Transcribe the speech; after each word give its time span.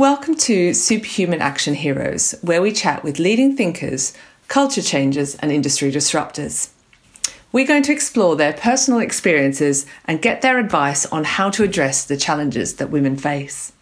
Welcome 0.00 0.36
to 0.36 0.72
Superhuman 0.72 1.42
Action 1.42 1.74
Heroes, 1.74 2.34
where 2.40 2.62
we 2.62 2.72
chat 2.72 3.04
with 3.04 3.18
leading 3.18 3.54
thinkers, 3.54 4.14
culture 4.48 4.80
changers, 4.80 5.34
and 5.34 5.52
industry 5.52 5.92
disruptors. 5.92 6.70
We're 7.52 7.66
going 7.66 7.82
to 7.82 7.92
explore 7.92 8.34
their 8.34 8.54
personal 8.54 9.00
experiences 9.00 9.84
and 10.06 10.22
get 10.22 10.40
their 10.40 10.58
advice 10.58 11.04
on 11.04 11.24
how 11.24 11.50
to 11.50 11.64
address 11.64 12.02
the 12.02 12.16
challenges 12.16 12.76
that 12.76 12.88
women 12.88 13.14
face. 13.14 13.74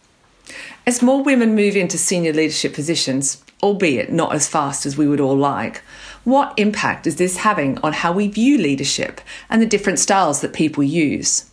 As 0.84 1.02
more 1.02 1.22
women 1.22 1.54
move 1.54 1.76
into 1.76 1.96
senior 1.96 2.32
leadership 2.32 2.74
positions, 2.74 3.40
albeit 3.62 4.10
not 4.10 4.34
as 4.34 4.48
fast 4.48 4.86
as 4.86 4.98
we 4.98 5.06
would 5.06 5.20
all 5.20 5.36
like, 5.36 5.84
what 6.24 6.52
impact 6.56 7.06
is 7.06 7.14
this 7.14 7.36
having 7.36 7.78
on 7.78 7.92
how 7.92 8.10
we 8.10 8.26
view 8.26 8.58
leadership 8.58 9.20
and 9.48 9.62
the 9.62 9.66
different 9.66 10.00
styles 10.00 10.40
that 10.40 10.52
people 10.52 10.82
use? 10.82 11.48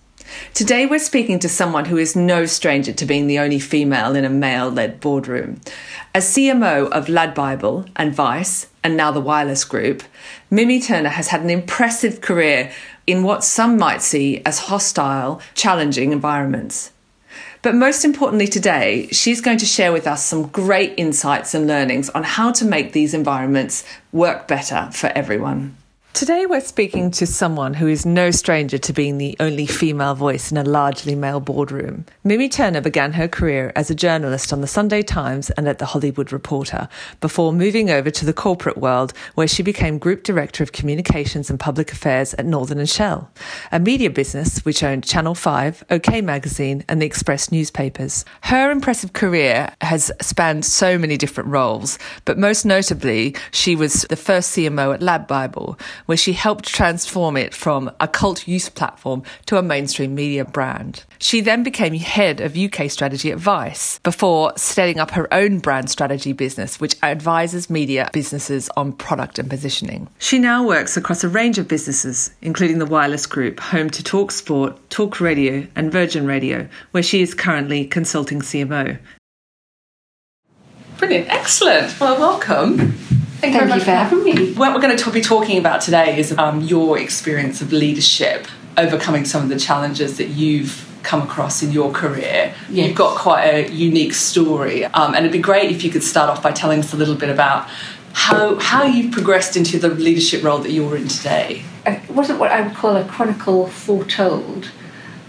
Today, 0.53 0.85
we're 0.85 0.99
speaking 0.99 1.39
to 1.39 1.49
someone 1.49 1.85
who 1.85 1.97
is 1.97 2.15
no 2.15 2.45
stranger 2.45 2.93
to 2.93 3.05
being 3.05 3.27
the 3.27 3.39
only 3.39 3.59
female 3.59 4.15
in 4.15 4.25
a 4.25 4.29
male 4.29 4.69
led 4.69 4.99
boardroom. 4.99 5.59
As 6.13 6.25
CMO 6.25 6.89
of 6.89 7.09
Lad 7.09 7.33
Bible 7.33 7.85
and 7.95 8.13
Vice, 8.13 8.67
and 8.83 8.95
now 8.95 9.11
the 9.11 9.19
Wireless 9.19 9.63
Group, 9.63 10.03
Mimi 10.49 10.79
Turner 10.79 11.09
has 11.09 11.27
had 11.29 11.41
an 11.41 11.49
impressive 11.49 12.21
career 12.21 12.71
in 13.07 13.23
what 13.23 13.43
some 13.43 13.77
might 13.77 14.01
see 14.01 14.41
as 14.45 14.59
hostile, 14.59 15.41
challenging 15.53 16.11
environments. 16.11 16.91
But 17.61 17.75
most 17.75 18.05
importantly, 18.05 18.47
today, 18.47 19.07
she's 19.07 19.41
going 19.41 19.57
to 19.57 19.65
share 19.65 19.91
with 19.91 20.05
us 20.05 20.23
some 20.23 20.47
great 20.47 20.93
insights 20.97 21.55
and 21.55 21.65
learnings 21.65 22.09
on 22.11 22.23
how 22.23 22.51
to 22.51 22.63
make 22.63 22.91
these 22.91 23.13
environments 23.13 23.83
work 24.11 24.47
better 24.47 24.89
for 24.93 25.07
everyone. 25.07 25.75
Today, 26.15 26.45
we're 26.45 26.61
speaking 26.61 27.11
to 27.11 27.27
someone 27.27 27.73
who 27.73 27.87
is 27.87 28.05
no 28.05 28.31
stranger 28.31 28.77
to 28.77 28.93
being 28.93 29.17
the 29.17 29.35
only 29.41 29.65
female 29.65 30.15
voice 30.15 30.49
in 30.49 30.55
a 30.55 30.63
largely 30.63 31.13
male 31.13 31.41
boardroom. 31.41 32.05
Mimi 32.23 32.47
Turner 32.47 32.79
began 32.79 33.11
her 33.11 33.27
career 33.27 33.73
as 33.75 33.89
a 33.89 33.95
journalist 33.95 34.53
on 34.53 34.61
the 34.61 34.65
Sunday 34.65 35.01
Times 35.01 35.49
and 35.49 35.67
at 35.67 35.77
the 35.77 35.87
Hollywood 35.87 36.31
Reporter 36.31 36.87
before 37.19 37.51
moving 37.51 37.89
over 37.89 38.09
to 38.11 38.25
the 38.25 38.31
corporate 38.31 38.77
world, 38.77 39.11
where 39.33 39.45
she 39.45 39.61
became 39.61 39.97
Group 39.97 40.23
Director 40.23 40.63
of 40.63 40.71
Communications 40.71 41.49
and 41.49 41.59
Public 41.59 41.91
Affairs 41.91 42.33
at 42.35 42.45
Northern 42.45 42.79
and 42.79 42.89
Shell, 42.89 43.29
a 43.73 43.79
media 43.81 44.09
business 44.09 44.63
which 44.63 44.83
owned 44.83 45.03
Channel 45.03 45.35
5, 45.35 45.83
OK 45.89 46.21
Magazine, 46.21 46.85
and 46.87 47.01
the 47.01 47.05
Express 47.05 47.51
newspapers. 47.51 48.23
Her 48.43 48.71
impressive 48.71 49.11
career 49.11 49.75
has 49.81 50.13
spanned 50.21 50.63
so 50.63 50.97
many 50.97 51.17
different 51.17 51.49
roles, 51.49 51.99
but 52.23 52.37
most 52.37 52.63
notably, 52.63 53.35
she 53.51 53.75
was 53.75 54.03
the 54.03 54.15
first 54.15 54.55
CMO 54.55 54.93
at 54.93 55.01
LADbible 55.01 55.77
where 56.05 56.17
she 56.17 56.33
helped 56.33 56.65
transform 56.65 57.37
it 57.37 57.53
from 57.53 57.91
a 57.99 58.07
cult 58.07 58.47
use 58.47 58.69
platform 58.69 59.23
to 59.45 59.57
a 59.57 59.63
mainstream 59.63 60.15
media 60.15 60.45
brand. 60.45 61.03
She 61.19 61.41
then 61.41 61.63
became 61.63 61.93
head 61.95 62.41
of 62.41 62.57
UK 62.57 62.89
strategy 62.89 63.31
at 63.31 63.37
Vice 63.37 63.99
before 63.99 64.53
setting 64.57 64.99
up 64.99 65.11
her 65.11 65.33
own 65.33 65.59
brand 65.59 65.89
strategy 65.89 66.33
business, 66.33 66.79
which 66.79 66.95
advises 67.03 67.69
media 67.69 68.09
businesses 68.13 68.69
on 68.77 68.93
product 68.93 69.39
and 69.39 69.49
positioning. 69.49 70.07
She 70.19 70.39
now 70.39 70.65
works 70.65 70.97
across 70.97 71.23
a 71.23 71.29
range 71.29 71.57
of 71.57 71.67
businesses, 71.67 72.31
including 72.41 72.79
the 72.79 72.85
Wireless 72.85 73.25
Group, 73.25 73.59
home 73.59 73.89
to 73.91 74.03
Talk 74.03 74.31
Sport, 74.31 74.77
Talk 74.89 75.19
Radio, 75.19 75.67
and 75.75 75.91
Virgin 75.91 76.25
Radio, 76.25 76.67
where 76.91 77.03
she 77.03 77.21
is 77.21 77.33
currently 77.33 77.85
consulting 77.85 78.41
CMO. 78.41 78.97
Brilliant, 80.97 81.29
excellent. 81.29 81.99
Well, 81.99 82.17
welcome. 82.17 82.97
Thank, 83.51 83.69
Thank 83.69 83.75
you, 83.75 83.85
for 83.85 83.91
having 83.91 84.23
me. 84.23 84.53
What 84.53 84.73
we're 84.73 84.81
going 84.81 84.97
to 84.97 85.11
be 85.11 85.21
talking 85.21 85.57
about 85.57 85.81
today 85.81 86.17
is 86.17 86.35
um, 86.37 86.61
your 86.61 86.97
experience 86.97 87.61
of 87.61 87.71
leadership, 87.71 88.47
overcoming 88.77 89.25
some 89.25 89.43
of 89.43 89.49
the 89.49 89.59
challenges 89.59 90.17
that 90.17 90.29
you've 90.29 90.85
come 91.03 91.21
across 91.21 91.61
in 91.61 91.71
your 91.71 91.91
career. 91.91 92.53
Yes. 92.69 92.87
You've 92.87 92.97
got 92.97 93.17
quite 93.17 93.43
a 93.45 93.71
unique 93.71 94.13
story, 94.13 94.85
um, 94.85 95.13
and 95.13 95.25
it'd 95.25 95.31
be 95.31 95.39
great 95.39 95.71
if 95.71 95.83
you 95.83 95.91
could 95.91 96.03
start 96.03 96.29
off 96.29 96.41
by 96.41 96.51
telling 96.51 96.79
us 96.79 96.93
a 96.93 96.97
little 96.97 97.15
bit 97.15 97.29
about 97.29 97.69
how 98.13 98.55
how 98.59 98.83
you've 98.83 99.11
progressed 99.11 99.55
into 99.55 99.77
the 99.77 99.89
leadership 99.89 100.43
role 100.43 100.59
that 100.59 100.71
you're 100.71 100.95
in 100.97 101.07
today. 101.07 101.63
It 101.85 102.09
wasn't 102.09 102.39
what 102.39 102.51
I 102.51 102.61
would 102.61 102.75
call 102.75 102.95
a 102.95 103.05
chronicle 103.05 103.67
foretold. 103.67 104.71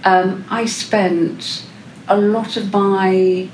Um, 0.04 0.44
I 0.48 0.64
spent 0.66 1.66
a 2.08 2.16
lot 2.16 2.56
of 2.56 2.72
my 2.72 3.48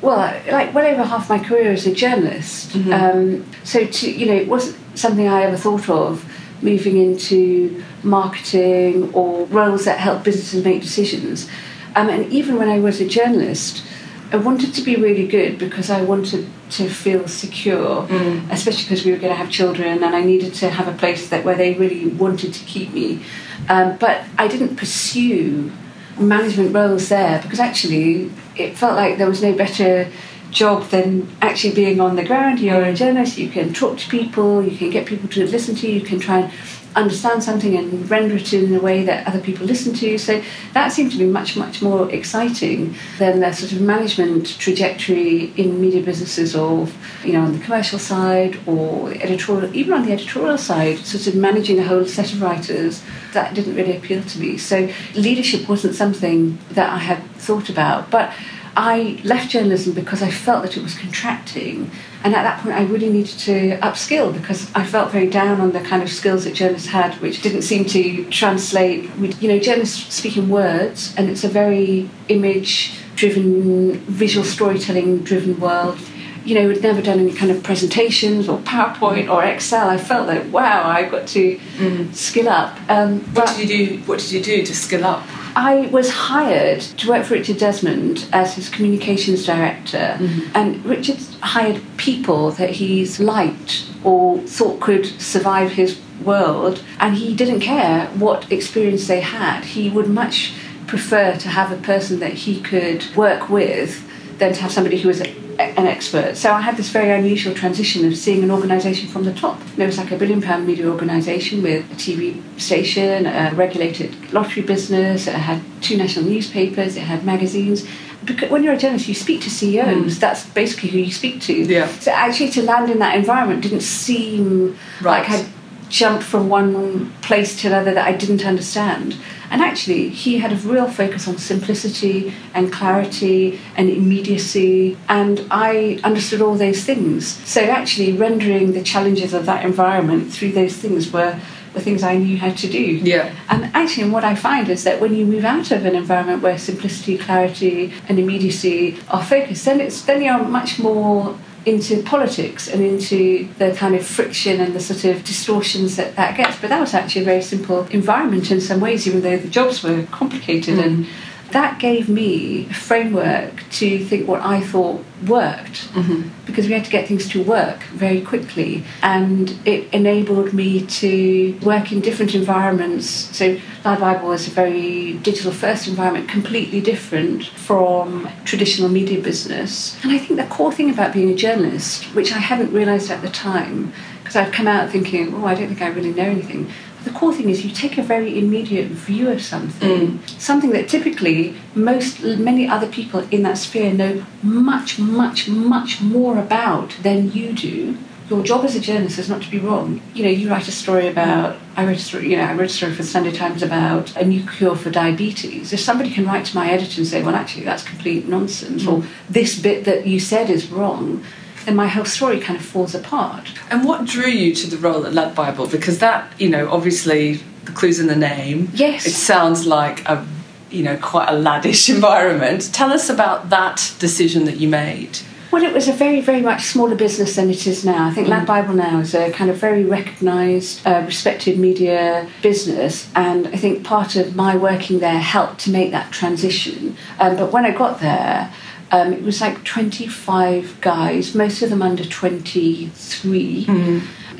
well, 0.00 0.16
like 0.50 0.74
well 0.74 0.86
over 0.86 1.02
half 1.02 1.28
my 1.28 1.38
career 1.38 1.72
as 1.72 1.86
a 1.86 1.94
journalist. 1.94 2.70
Mm-hmm. 2.70 2.92
Um, 2.92 3.46
so 3.64 3.86
to 3.86 4.10
you 4.10 4.26
know, 4.26 4.34
it 4.34 4.48
wasn't 4.48 4.78
something 4.98 5.28
I 5.28 5.42
ever 5.42 5.56
thought 5.56 5.88
of 5.88 6.24
moving 6.62 6.96
into 6.96 7.82
marketing 8.02 9.12
or 9.14 9.46
roles 9.46 9.84
that 9.84 9.98
help 9.98 10.24
businesses 10.24 10.64
make 10.64 10.82
decisions. 10.82 11.48
Um, 11.94 12.08
and 12.08 12.32
even 12.32 12.58
when 12.58 12.68
I 12.68 12.78
was 12.80 13.00
a 13.00 13.08
journalist, 13.08 13.84
I 14.30 14.36
wanted 14.36 14.74
to 14.74 14.82
be 14.82 14.96
really 14.96 15.26
good 15.26 15.58
because 15.58 15.90
I 15.90 16.02
wanted 16.02 16.46
to 16.70 16.88
feel 16.88 17.26
secure, 17.28 18.06
mm. 18.06 18.50
especially 18.50 18.84
because 18.84 19.04
we 19.04 19.10
were 19.10 19.16
going 19.16 19.32
to 19.32 19.36
have 19.36 19.50
children, 19.50 20.02
and 20.02 20.14
I 20.14 20.22
needed 20.22 20.52
to 20.54 20.68
have 20.68 20.86
a 20.86 20.96
place 20.96 21.30
that 21.30 21.44
where 21.44 21.54
they 21.54 21.74
really 21.74 22.08
wanted 22.08 22.52
to 22.52 22.64
keep 22.64 22.92
me. 22.92 23.22
Um, 23.68 23.96
but 23.96 24.24
I 24.38 24.48
didn't 24.48 24.76
pursue 24.76 25.72
management 26.18 26.74
roles 26.74 27.08
there 27.08 27.40
because 27.42 27.60
actually 27.60 28.30
it 28.58 28.76
felt 28.76 28.96
like 28.96 29.18
there 29.18 29.28
was 29.28 29.42
no 29.42 29.52
better 29.52 30.10
job 30.50 30.84
than 30.90 31.28
actually 31.42 31.74
being 31.74 32.00
on 32.00 32.16
the 32.16 32.24
ground. 32.24 32.58
You're 32.58 32.82
a 32.82 32.94
journalist, 32.94 33.38
you 33.38 33.48
can 33.48 33.72
talk 33.72 33.98
to 33.98 34.08
people, 34.08 34.62
you 34.62 34.76
can 34.76 34.90
get 34.90 35.06
people 35.06 35.28
to 35.30 35.46
listen 35.46 35.74
to 35.76 35.88
you, 35.88 36.00
you 36.00 36.06
can 36.06 36.18
try 36.18 36.40
and 36.40 36.52
understand 36.96 37.42
something 37.42 37.76
and 37.76 38.10
render 38.10 38.36
it 38.36 38.52
in 38.52 38.74
a 38.74 38.80
way 38.80 39.04
that 39.04 39.26
other 39.26 39.40
people 39.40 39.66
listen 39.66 39.94
to. 39.94 40.18
So 40.18 40.42
that 40.74 40.88
seemed 40.88 41.12
to 41.12 41.18
be 41.18 41.26
much, 41.26 41.56
much 41.56 41.82
more 41.82 42.10
exciting 42.10 42.94
than 43.18 43.40
the 43.40 43.52
sort 43.52 43.72
of 43.72 43.80
management 43.80 44.58
trajectory 44.58 45.52
in 45.56 45.80
media 45.80 46.02
businesses 46.02 46.56
of, 46.56 46.96
you 47.24 47.32
know, 47.32 47.42
on 47.42 47.52
the 47.52 47.64
commercial 47.64 47.98
side 47.98 48.58
or 48.66 49.12
editorial, 49.12 49.74
even 49.74 49.92
on 49.92 50.06
the 50.06 50.12
editorial 50.12 50.58
side, 50.58 50.98
sort 50.98 51.26
of 51.26 51.34
managing 51.34 51.78
a 51.78 51.84
whole 51.84 52.04
set 52.04 52.32
of 52.32 52.42
writers. 52.42 53.02
That 53.32 53.54
didn't 53.54 53.74
really 53.74 53.96
appeal 53.96 54.22
to 54.22 54.38
me. 54.38 54.56
So 54.56 54.90
leadership 55.14 55.68
wasn't 55.68 55.94
something 55.94 56.58
that 56.70 56.90
I 56.90 56.98
had 56.98 57.22
thought 57.36 57.68
about. 57.68 58.10
But 58.10 58.32
I 58.80 59.20
left 59.24 59.50
journalism 59.50 59.92
because 59.92 60.22
I 60.22 60.30
felt 60.30 60.62
that 60.62 60.76
it 60.76 60.82
was 60.84 60.96
contracting, 60.96 61.90
and 62.22 62.32
at 62.32 62.44
that 62.44 62.62
point, 62.62 62.76
I 62.76 62.84
really 62.84 63.10
needed 63.10 63.36
to 63.40 63.76
upskill 63.78 64.32
because 64.32 64.72
I 64.72 64.86
felt 64.86 65.10
very 65.10 65.28
down 65.28 65.60
on 65.60 65.72
the 65.72 65.80
kind 65.80 66.00
of 66.00 66.08
skills 66.08 66.44
that 66.44 66.54
journalists 66.54 66.86
had, 66.86 67.14
which 67.16 67.42
didn't 67.42 67.62
seem 67.62 67.86
to 67.86 68.24
translate. 68.30 69.10
With, 69.16 69.42
you 69.42 69.48
know, 69.48 69.58
journalists 69.58 70.14
speak 70.14 70.36
in 70.36 70.48
words, 70.48 71.12
and 71.16 71.28
it's 71.28 71.42
a 71.42 71.48
very 71.48 72.08
image-driven, 72.28 73.98
visual 73.98 74.44
storytelling-driven 74.44 75.58
world 75.58 75.98
you 76.44 76.54
know, 76.54 76.70
I'd 76.70 76.82
never 76.82 77.02
done 77.02 77.18
any 77.18 77.34
kind 77.34 77.50
of 77.50 77.62
presentations 77.62 78.48
or 78.48 78.58
PowerPoint 78.60 79.30
or 79.30 79.44
Excel. 79.44 79.90
I 79.90 79.98
felt 79.98 80.26
like, 80.26 80.50
wow, 80.50 80.88
I've 80.88 81.10
got 81.10 81.26
to 81.28 81.58
mm. 81.76 82.14
skill 82.14 82.48
up. 82.48 82.78
Um, 82.88 83.20
what 83.34 83.48
did 83.48 83.68
you 83.68 83.86
do? 83.86 84.02
What 84.04 84.18
did 84.20 84.32
you 84.32 84.42
do 84.42 84.64
to 84.64 84.74
skill 84.74 85.04
up? 85.04 85.26
I 85.56 85.88
was 85.92 86.10
hired 86.10 86.80
to 86.80 87.08
work 87.08 87.24
for 87.24 87.34
Richard 87.34 87.58
Desmond 87.58 88.28
as 88.32 88.54
his 88.54 88.68
communications 88.68 89.44
director, 89.44 90.16
mm-hmm. 90.18 90.50
and 90.54 90.84
Richard 90.84 91.18
hired 91.40 91.80
people 91.96 92.50
that 92.52 92.70
he's 92.70 93.20
liked 93.20 93.86
or 94.04 94.38
thought 94.38 94.80
could 94.80 95.06
survive 95.20 95.72
his 95.72 96.00
world, 96.24 96.82
and 97.00 97.16
he 97.16 97.34
didn't 97.34 97.60
care 97.60 98.06
what 98.08 98.50
experience 98.50 99.06
they 99.06 99.20
had. 99.20 99.64
He 99.64 99.90
would 99.90 100.08
much 100.08 100.54
prefer 100.86 101.36
to 101.36 101.48
have 101.48 101.70
a 101.70 101.76
person 101.76 102.18
that 102.20 102.32
he 102.32 102.60
could 102.60 103.04
work 103.14 103.48
with 103.48 104.07
than 104.38 104.52
to 104.52 104.60
have 104.60 104.72
somebody 104.72 104.98
who 104.98 105.08
was 105.08 105.20
an 105.20 105.86
expert. 105.86 106.36
So 106.36 106.52
I 106.52 106.60
had 106.60 106.76
this 106.76 106.90
very 106.90 107.10
unusual 107.10 107.54
transition 107.54 108.06
of 108.06 108.16
seeing 108.16 108.44
an 108.44 108.50
organisation 108.50 109.08
from 109.08 109.24
the 109.24 109.32
top. 109.34 109.60
It 109.76 109.84
was 109.84 109.98
like 109.98 110.12
a 110.12 110.16
billion 110.16 110.40
pound 110.40 110.66
media 110.66 110.88
organisation 110.88 111.62
with 111.62 111.90
a 111.90 111.94
TV 111.94 112.40
station, 112.60 113.26
a 113.26 113.52
regulated 113.54 114.32
lottery 114.32 114.62
business, 114.62 115.26
it 115.26 115.34
had 115.34 115.60
two 115.80 115.96
national 115.96 116.26
newspapers, 116.26 116.96
it 116.96 117.02
had 117.02 117.24
magazines. 117.24 117.86
Because 118.24 118.50
when 118.50 118.62
you're 118.62 118.74
a 118.74 118.78
journalist, 118.78 119.08
you 119.08 119.14
speak 119.14 119.40
to 119.42 119.50
CEOs. 119.50 120.16
Mm. 120.16 120.20
That's 120.20 120.46
basically 120.50 120.90
who 120.90 120.98
you 120.98 121.12
speak 121.12 121.40
to. 121.42 121.54
Yeah. 121.54 121.88
So 121.88 122.10
actually, 122.12 122.50
to 122.50 122.62
land 122.62 122.90
in 122.90 122.98
that 122.98 123.16
environment 123.16 123.62
didn't 123.62 123.80
seem 123.80 124.76
right. 125.00 125.22
like 125.22 125.30
I'd 125.30 125.46
jumped 125.88 126.24
from 126.24 126.48
one 126.48 127.12
place 127.22 127.60
to 127.62 127.68
another 127.68 127.94
that 127.94 128.06
I 128.06 128.12
didn't 128.12 128.44
understand. 128.44 129.16
And 129.50 129.62
actually, 129.62 130.10
he 130.10 130.38
had 130.38 130.52
a 130.52 130.56
real 130.56 130.88
focus 130.88 131.26
on 131.26 131.38
simplicity 131.38 132.34
and 132.54 132.72
clarity 132.72 133.60
and 133.76 133.88
immediacy, 133.88 134.96
and 135.08 135.46
I 135.50 136.00
understood 136.04 136.42
all 136.42 136.54
those 136.54 136.84
things. 136.84 137.26
So, 137.48 137.62
actually, 137.62 138.12
rendering 138.12 138.72
the 138.72 138.82
challenges 138.82 139.32
of 139.32 139.46
that 139.46 139.64
environment 139.64 140.32
through 140.32 140.52
those 140.52 140.76
things 140.76 141.12
were 141.12 141.40
the 141.74 141.80
things 141.80 142.02
I 142.02 142.16
knew 142.16 142.36
how 142.36 142.50
to 142.50 142.68
do. 142.68 142.78
Yeah. 142.78 143.34
And 143.48 143.64
actually, 143.74 144.04
and 144.04 144.12
what 144.12 144.24
I 144.24 144.34
find 144.34 144.68
is 144.68 144.84
that 144.84 145.00
when 145.00 145.14
you 145.14 145.24
move 145.24 145.44
out 145.44 145.70
of 145.70 145.84
an 145.84 145.94
environment 145.94 146.42
where 146.42 146.58
simplicity, 146.58 147.16
clarity, 147.16 147.92
and 148.08 148.18
immediacy 148.18 148.98
are 149.08 149.22
focused, 149.22 149.64
then 149.64 149.80
it's 149.80 150.02
then 150.02 150.22
you're 150.22 150.44
much 150.44 150.78
more 150.78 151.38
into 151.68 152.02
politics 152.02 152.68
and 152.68 152.82
into 152.82 153.48
the 153.58 153.72
kind 153.72 153.94
of 153.94 154.04
friction 154.04 154.60
and 154.60 154.74
the 154.74 154.80
sort 154.80 155.04
of 155.04 155.24
distortions 155.24 155.96
that 155.96 156.16
that 156.16 156.36
gets. 156.36 156.58
But 156.60 156.70
that 156.70 156.80
was 156.80 156.94
actually 156.94 157.22
a 157.22 157.24
very 157.24 157.42
simple 157.42 157.86
environment 157.88 158.50
in 158.50 158.60
some 158.60 158.80
ways, 158.80 159.06
even 159.06 159.20
though 159.20 159.36
the 159.36 159.48
jobs 159.48 159.82
were 159.82 160.04
complicated 160.10 160.78
mm. 160.78 160.84
and 160.84 161.06
that 161.50 161.78
gave 161.78 162.08
me 162.08 162.66
a 162.66 162.74
framework 162.74 163.64
to 163.70 164.04
think 164.04 164.28
what 164.28 164.42
I 164.42 164.60
thought 164.60 165.04
worked. 165.26 165.88
Mm-hmm. 165.94 166.28
because 166.46 166.66
we 166.66 166.72
had 166.72 166.84
to 166.84 166.90
get 166.90 167.08
things 167.08 167.28
to 167.28 167.42
work 167.42 167.82
very 167.84 168.20
quickly 168.20 168.84
and 169.02 169.58
it 169.64 169.92
enabled 169.92 170.52
me 170.52 170.86
to 170.86 171.58
work 171.62 171.90
in 171.92 172.00
different 172.00 172.34
environments. 172.34 173.06
So 173.06 173.58
Lad 173.84 174.00
Bible 174.00 174.28
was 174.28 174.46
a 174.46 174.50
very 174.50 175.14
digital 175.14 175.52
first 175.52 175.88
environment 175.88 176.28
completely 176.28 176.80
different 176.80 177.46
from 177.46 178.28
traditional 178.44 178.88
media 178.88 179.20
business. 179.20 180.02
And 180.02 180.12
I 180.12 180.18
think 180.18 180.38
the 180.40 180.46
core 180.46 180.72
thing 180.72 180.90
about 180.90 181.12
being 181.12 181.30
a 181.30 181.34
journalist 181.34 182.04
which 182.14 182.32
I 182.32 182.38
hadn't 182.38 182.72
realised 182.72 183.10
at 183.10 183.22
the 183.22 183.28
time 183.28 183.92
because 184.20 184.36
I'd 184.36 184.52
come 184.52 184.68
out 184.68 184.90
thinking 184.90 185.34
oh 185.34 185.46
I 185.46 185.54
don't 185.54 185.68
think 185.68 185.82
I 185.82 185.88
really 185.88 186.12
know 186.12 186.24
anything 186.24 186.70
the 187.08 187.18
core 187.18 187.32
thing 187.32 187.48
is 187.48 187.64
you 187.64 187.70
take 187.70 187.98
a 187.98 188.02
very 188.02 188.38
immediate 188.38 188.88
view 188.88 189.28
of 189.30 189.42
something, 189.42 190.18
mm. 190.18 190.40
something 190.40 190.70
that 190.70 190.88
typically 190.88 191.54
most 191.74 192.22
many 192.22 192.68
other 192.68 192.86
people 192.86 193.20
in 193.30 193.42
that 193.42 193.58
sphere 193.58 193.92
know 193.92 194.24
much, 194.42 194.98
much, 194.98 195.48
much 195.48 196.00
more 196.00 196.38
about 196.38 196.90
than 197.02 197.32
you 197.32 197.52
do. 197.52 197.96
Your 198.28 198.42
job 198.42 198.62
as 198.66 198.76
a 198.76 198.80
journalist 198.80 199.18
is 199.18 199.30
not 199.30 199.40
to 199.40 199.50
be 199.50 199.58
wrong. 199.58 200.02
You 200.12 200.24
know, 200.24 200.28
you 200.28 200.50
write 200.50 200.68
a 200.68 200.72
story 200.72 201.08
about. 201.08 201.56
I 201.76 201.86
wrote 201.86 201.96
a 201.96 202.00
story. 202.00 202.30
You 202.30 202.36
know, 202.36 202.44
I 202.44 202.52
wrote 202.52 202.68
a 202.68 202.74
story 202.80 202.92
for 202.92 203.00
the 203.00 203.08
Sunday 203.08 203.32
Times 203.32 203.62
about 203.62 204.14
a 204.16 204.24
new 204.24 204.46
cure 204.46 204.76
for 204.76 204.90
diabetes. 204.90 205.72
If 205.72 205.80
somebody 205.80 206.10
can 206.10 206.26
write 206.26 206.44
to 206.44 206.54
my 206.54 206.70
editor 206.70 207.00
and 207.00 207.06
say, 207.06 207.22
"Well, 207.22 207.34
actually, 207.34 207.64
that's 207.64 207.82
complete 207.82 208.28
nonsense," 208.28 208.86
or 208.86 208.98
mm. 208.98 209.06
"This 209.30 209.58
bit 209.58 209.86
that 209.86 210.06
you 210.06 210.20
said 210.20 210.50
is 210.50 210.70
wrong," 210.70 211.24
then 211.68 211.76
my 211.76 211.86
whole 211.86 212.06
story 212.06 212.40
kind 212.40 212.58
of 212.58 212.64
falls 212.64 212.94
apart. 212.94 213.52
And 213.70 213.84
what 213.84 214.06
drew 214.06 214.26
you 214.26 214.54
to 214.54 214.66
the 214.66 214.78
role 214.78 215.06
at 215.06 215.12
Lad 215.12 215.34
Bible? 215.34 215.66
Because 215.66 215.98
that, 215.98 216.32
you 216.40 216.48
know, 216.48 216.70
obviously 216.70 217.40
the 217.64 217.72
clues 217.72 218.00
in 218.00 218.06
the 218.06 218.16
name. 218.16 218.70
Yes. 218.72 219.06
It 219.06 219.12
sounds 219.12 219.66
like 219.66 220.08
a, 220.08 220.26
you 220.70 220.82
know, 220.82 220.96
quite 220.96 221.28
a 221.28 221.32
laddish 221.32 221.88
environment. 221.94 222.70
Tell 222.72 222.90
us 222.90 223.10
about 223.10 223.50
that 223.50 223.94
decision 223.98 224.46
that 224.46 224.56
you 224.56 224.66
made. 224.66 225.18
Well, 225.50 225.62
it 225.62 225.74
was 225.74 225.88
a 225.88 225.92
very, 225.92 226.20
very 226.22 226.42
much 226.42 226.62
smaller 226.64 226.94
business 226.94 227.36
than 227.36 227.50
it 227.50 227.66
is 227.66 227.84
now. 227.84 228.08
I 228.08 228.12
think 228.12 228.28
Lad 228.28 228.46
Bible 228.46 228.74
now 228.74 229.00
is 229.00 229.14
a 229.14 229.30
kind 229.30 229.50
of 229.50 229.56
very 229.56 229.82
recognised, 229.82 230.86
uh, 230.86 231.02
respected 231.06 231.58
media 231.58 232.28
business, 232.42 233.10
and 233.14 233.46
I 233.48 233.56
think 233.56 233.82
part 233.82 234.14
of 234.16 234.36
my 234.36 234.56
working 234.56 234.98
there 234.98 235.18
helped 235.18 235.60
to 235.60 235.70
make 235.70 235.90
that 235.92 236.12
transition. 236.12 236.96
Um, 237.18 237.36
but 237.36 237.50
when 237.50 237.64
I 237.64 237.70
got 237.70 238.00
there, 238.00 238.52
um, 238.90 239.12
it 239.12 239.22
was 239.22 239.40
like 239.40 239.64
25 239.64 240.80
guys, 240.80 241.34
most 241.34 241.62
of 241.62 241.70
them 241.70 241.82
under 241.82 242.04
23. 242.04 243.66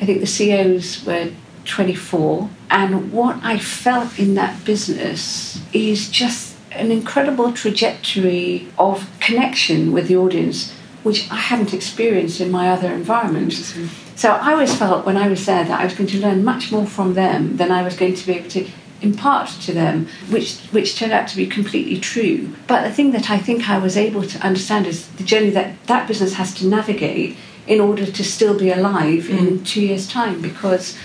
I 0.01 0.05
think 0.05 0.21
the 0.21 0.27
CEOs 0.27 1.05
were 1.05 1.31
24. 1.65 2.49
And 2.71 3.11
what 3.11 3.39
I 3.43 3.59
felt 3.59 4.17
in 4.17 4.35
that 4.35 4.63
business 4.65 5.61
is 5.73 6.09
just 6.09 6.55
an 6.71 6.91
incredible 6.91 7.51
trajectory 7.51 8.67
of 8.77 9.09
connection 9.19 9.91
with 9.91 10.07
the 10.07 10.17
audience, 10.17 10.71
which 11.03 11.29
I 11.31 11.35
hadn't 11.35 11.73
experienced 11.73 12.41
in 12.41 12.49
my 12.51 12.69
other 12.69 12.91
environments. 12.91 13.75
So 14.15 14.31
I 14.31 14.53
always 14.53 14.75
felt 14.75 15.05
when 15.05 15.17
I 15.17 15.27
was 15.27 15.45
there 15.45 15.63
that 15.63 15.79
I 15.79 15.83
was 15.85 15.93
going 15.93 16.09
to 16.09 16.19
learn 16.19 16.43
much 16.43 16.71
more 16.71 16.85
from 16.85 17.13
them 17.13 17.57
than 17.57 17.71
I 17.71 17.83
was 17.83 17.95
going 17.95 18.15
to 18.15 18.25
be 18.25 18.33
able 18.33 18.49
to 18.49 18.67
impart 19.01 19.49
to 19.61 19.73
them, 19.73 20.07
which 20.29 20.57
which 20.71 20.97
turned 20.97 21.11
out 21.11 21.27
to 21.29 21.37
be 21.37 21.47
completely 21.47 21.99
true. 21.99 22.55
But 22.67 22.83
the 22.83 22.91
thing 22.91 23.11
that 23.11 23.29
I 23.29 23.37
think 23.37 23.69
I 23.69 23.77
was 23.77 23.95
able 23.95 24.23
to 24.23 24.39
understand 24.39 24.87
is 24.87 25.07
the 25.07 25.23
journey 25.23 25.51
that 25.51 25.85
that 25.87 26.07
business 26.07 26.33
has 26.33 26.53
to 26.55 26.67
navigate 26.67 27.37
in 27.67 27.79
order 27.79 28.05
to 28.05 28.23
still 28.23 28.57
be 28.57 28.71
alive 28.71 29.29
in 29.29 29.59
mm. 29.59 29.65
two 29.65 29.81
years' 29.81 30.07
time, 30.07 30.41
because 30.41 30.97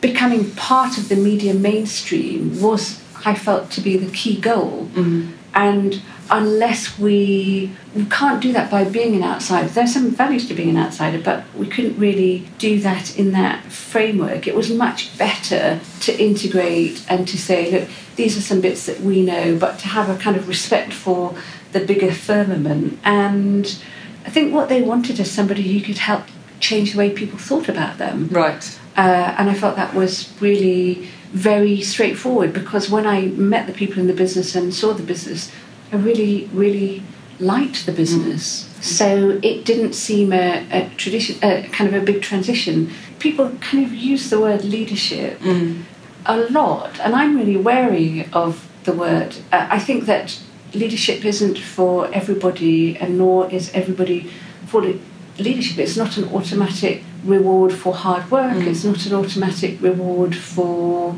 becoming 0.00 0.50
part 0.52 0.98
of 0.98 1.08
the 1.08 1.16
media 1.16 1.54
mainstream 1.54 2.60
was, 2.60 3.02
I 3.24 3.34
felt, 3.34 3.70
to 3.72 3.80
be 3.80 3.96
the 3.96 4.10
key 4.10 4.40
goal. 4.40 4.88
Mm. 4.94 5.32
And 5.54 6.02
unless 6.30 6.98
we, 6.98 7.72
we 7.94 8.04
can't 8.06 8.40
do 8.40 8.52
that 8.52 8.70
by 8.70 8.84
being 8.84 9.16
an 9.16 9.24
outsider, 9.24 9.68
there's 9.68 9.92
some 9.92 10.10
values 10.10 10.46
to 10.46 10.54
being 10.54 10.70
an 10.70 10.76
outsider, 10.76 11.20
but 11.20 11.44
we 11.56 11.66
couldn't 11.66 11.98
really 11.98 12.48
do 12.58 12.78
that 12.80 13.18
in 13.18 13.32
that 13.32 13.64
framework. 13.64 14.46
It 14.46 14.54
was 14.54 14.70
much 14.70 15.16
better 15.18 15.80
to 16.00 16.22
integrate 16.22 17.04
and 17.08 17.26
to 17.26 17.36
say, 17.36 17.70
look, 17.70 17.88
these 18.16 18.36
are 18.38 18.42
some 18.42 18.60
bits 18.60 18.86
that 18.86 19.00
we 19.00 19.22
know, 19.22 19.58
but 19.58 19.78
to 19.80 19.88
have 19.88 20.08
a 20.08 20.16
kind 20.16 20.36
of 20.36 20.46
respect 20.46 20.92
for 20.92 21.34
the 21.72 21.80
bigger 21.80 22.12
firmament. 22.12 22.98
And 23.04 23.66
I 24.24 24.30
think 24.30 24.54
what 24.54 24.68
they 24.68 24.82
wanted 24.82 25.18
is 25.18 25.30
somebody 25.30 25.76
who 25.76 25.84
could 25.84 25.98
help 25.98 26.24
change 26.60 26.92
the 26.92 26.98
way 26.98 27.10
people 27.10 27.38
thought 27.38 27.68
about 27.68 27.98
them. 27.98 28.28
Right. 28.28 28.78
Uh, 28.96 29.34
and 29.36 29.50
I 29.50 29.54
felt 29.54 29.76
that 29.76 29.94
was 29.94 30.32
really 30.40 31.08
very 31.32 31.80
straightforward 31.80 32.52
because 32.52 32.90
when 32.90 33.06
I 33.06 33.26
met 33.26 33.66
the 33.66 33.72
people 33.72 34.00
in 34.00 34.08
the 34.08 34.12
business 34.12 34.54
and 34.54 34.74
saw 34.74 34.92
the 34.92 35.02
business, 35.02 35.50
I 35.92 35.96
really, 35.96 36.48
really 36.52 37.02
liked 37.38 37.86
the 37.86 37.92
business. 37.92 38.64
Mm. 38.64 38.82
So 38.82 39.40
it 39.42 39.64
didn't 39.64 39.94
seem 39.94 40.32
a, 40.32 40.66
a 40.70 40.90
tradition, 40.96 41.36
a 41.42 41.68
kind 41.68 41.94
of 41.94 42.02
a 42.02 42.04
big 42.04 42.22
transition. 42.22 42.90
People 43.18 43.50
kind 43.60 43.84
of 43.84 43.92
use 43.92 44.30
the 44.30 44.40
word 44.40 44.64
leadership 44.64 45.38
mm. 45.40 45.82
a 46.26 46.36
lot, 46.36 46.98
and 47.00 47.14
I'm 47.14 47.36
really 47.36 47.56
wary 47.56 48.28
of 48.32 48.68
the 48.84 48.92
word. 48.92 49.36
Uh, 49.52 49.66
I 49.70 49.78
think 49.78 50.06
that 50.06 50.38
leadership 50.74 51.24
isn't 51.24 51.58
for 51.58 52.12
everybody, 52.14 52.96
and 52.96 53.18
nor 53.18 53.50
is 53.50 53.70
everybody 53.74 54.30
for 54.66 54.82
le- 54.82 54.98
leadership. 55.38 55.78
It's 55.78 55.96
not 55.96 56.16
an 56.16 56.32
automatic 56.32 57.02
reward 57.24 57.72
for 57.72 57.94
hard 57.94 58.30
work. 58.30 58.56
Mm. 58.56 58.66
It's 58.66 58.84
not 58.84 59.04
an 59.06 59.14
automatic 59.14 59.80
reward 59.82 60.36
for. 60.36 61.16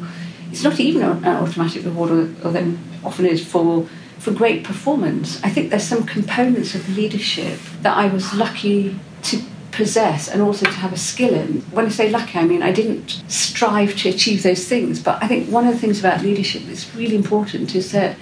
It's 0.50 0.64
not 0.64 0.78
even 0.80 1.02
an 1.02 1.24
automatic 1.24 1.84
reward, 1.84 2.10
or, 2.10 2.22
or 2.44 2.52
that 2.52 2.64
often 3.04 3.26
is 3.26 3.44
for 3.44 3.88
for 4.22 4.30
great 4.30 4.62
performance. 4.62 5.42
I 5.42 5.50
think 5.50 5.70
there's 5.70 5.82
some 5.82 6.04
components 6.06 6.76
of 6.76 6.96
leadership 6.96 7.58
that 7.80 7.96
I 7.96 8.06
was 8.06 8.32
lucky 8.32 8.96
to 9.24 9.42
possess 9.72 10.28
and 10.28 10.40
also 10.40 10.64
to 10.64 10.78
have 10.84 10.92
a 10.92 10.96
skill 10.96 11.34
in. 11.34 11.62
When 11.72 11.86
I 11.86 11.88
say 11.88 12.08
lucky, 12.08 12.38
I 12.38 12.44
mean 12.44 12.62
I 12.62 12.70
didn't 12.70 13.20
strive 13.26 13.96
to 13.96 14.10
achieve 14.10 14.44
those 14.44 14.68
things, 14.68 15.02
but 15.02 15.20
I 15.20 15.26
think 15.26 15.50
one 15.50 15.66
of 15.66 15.74
the 15.74 15.80
things 15.80 15.98
about 15.98 16.22
leadership 16.22 16.62
that's 16.66 16.94
really 16.94 17.16
important 17.16 17.74
is 17.74 17.90
that 17.90 18.16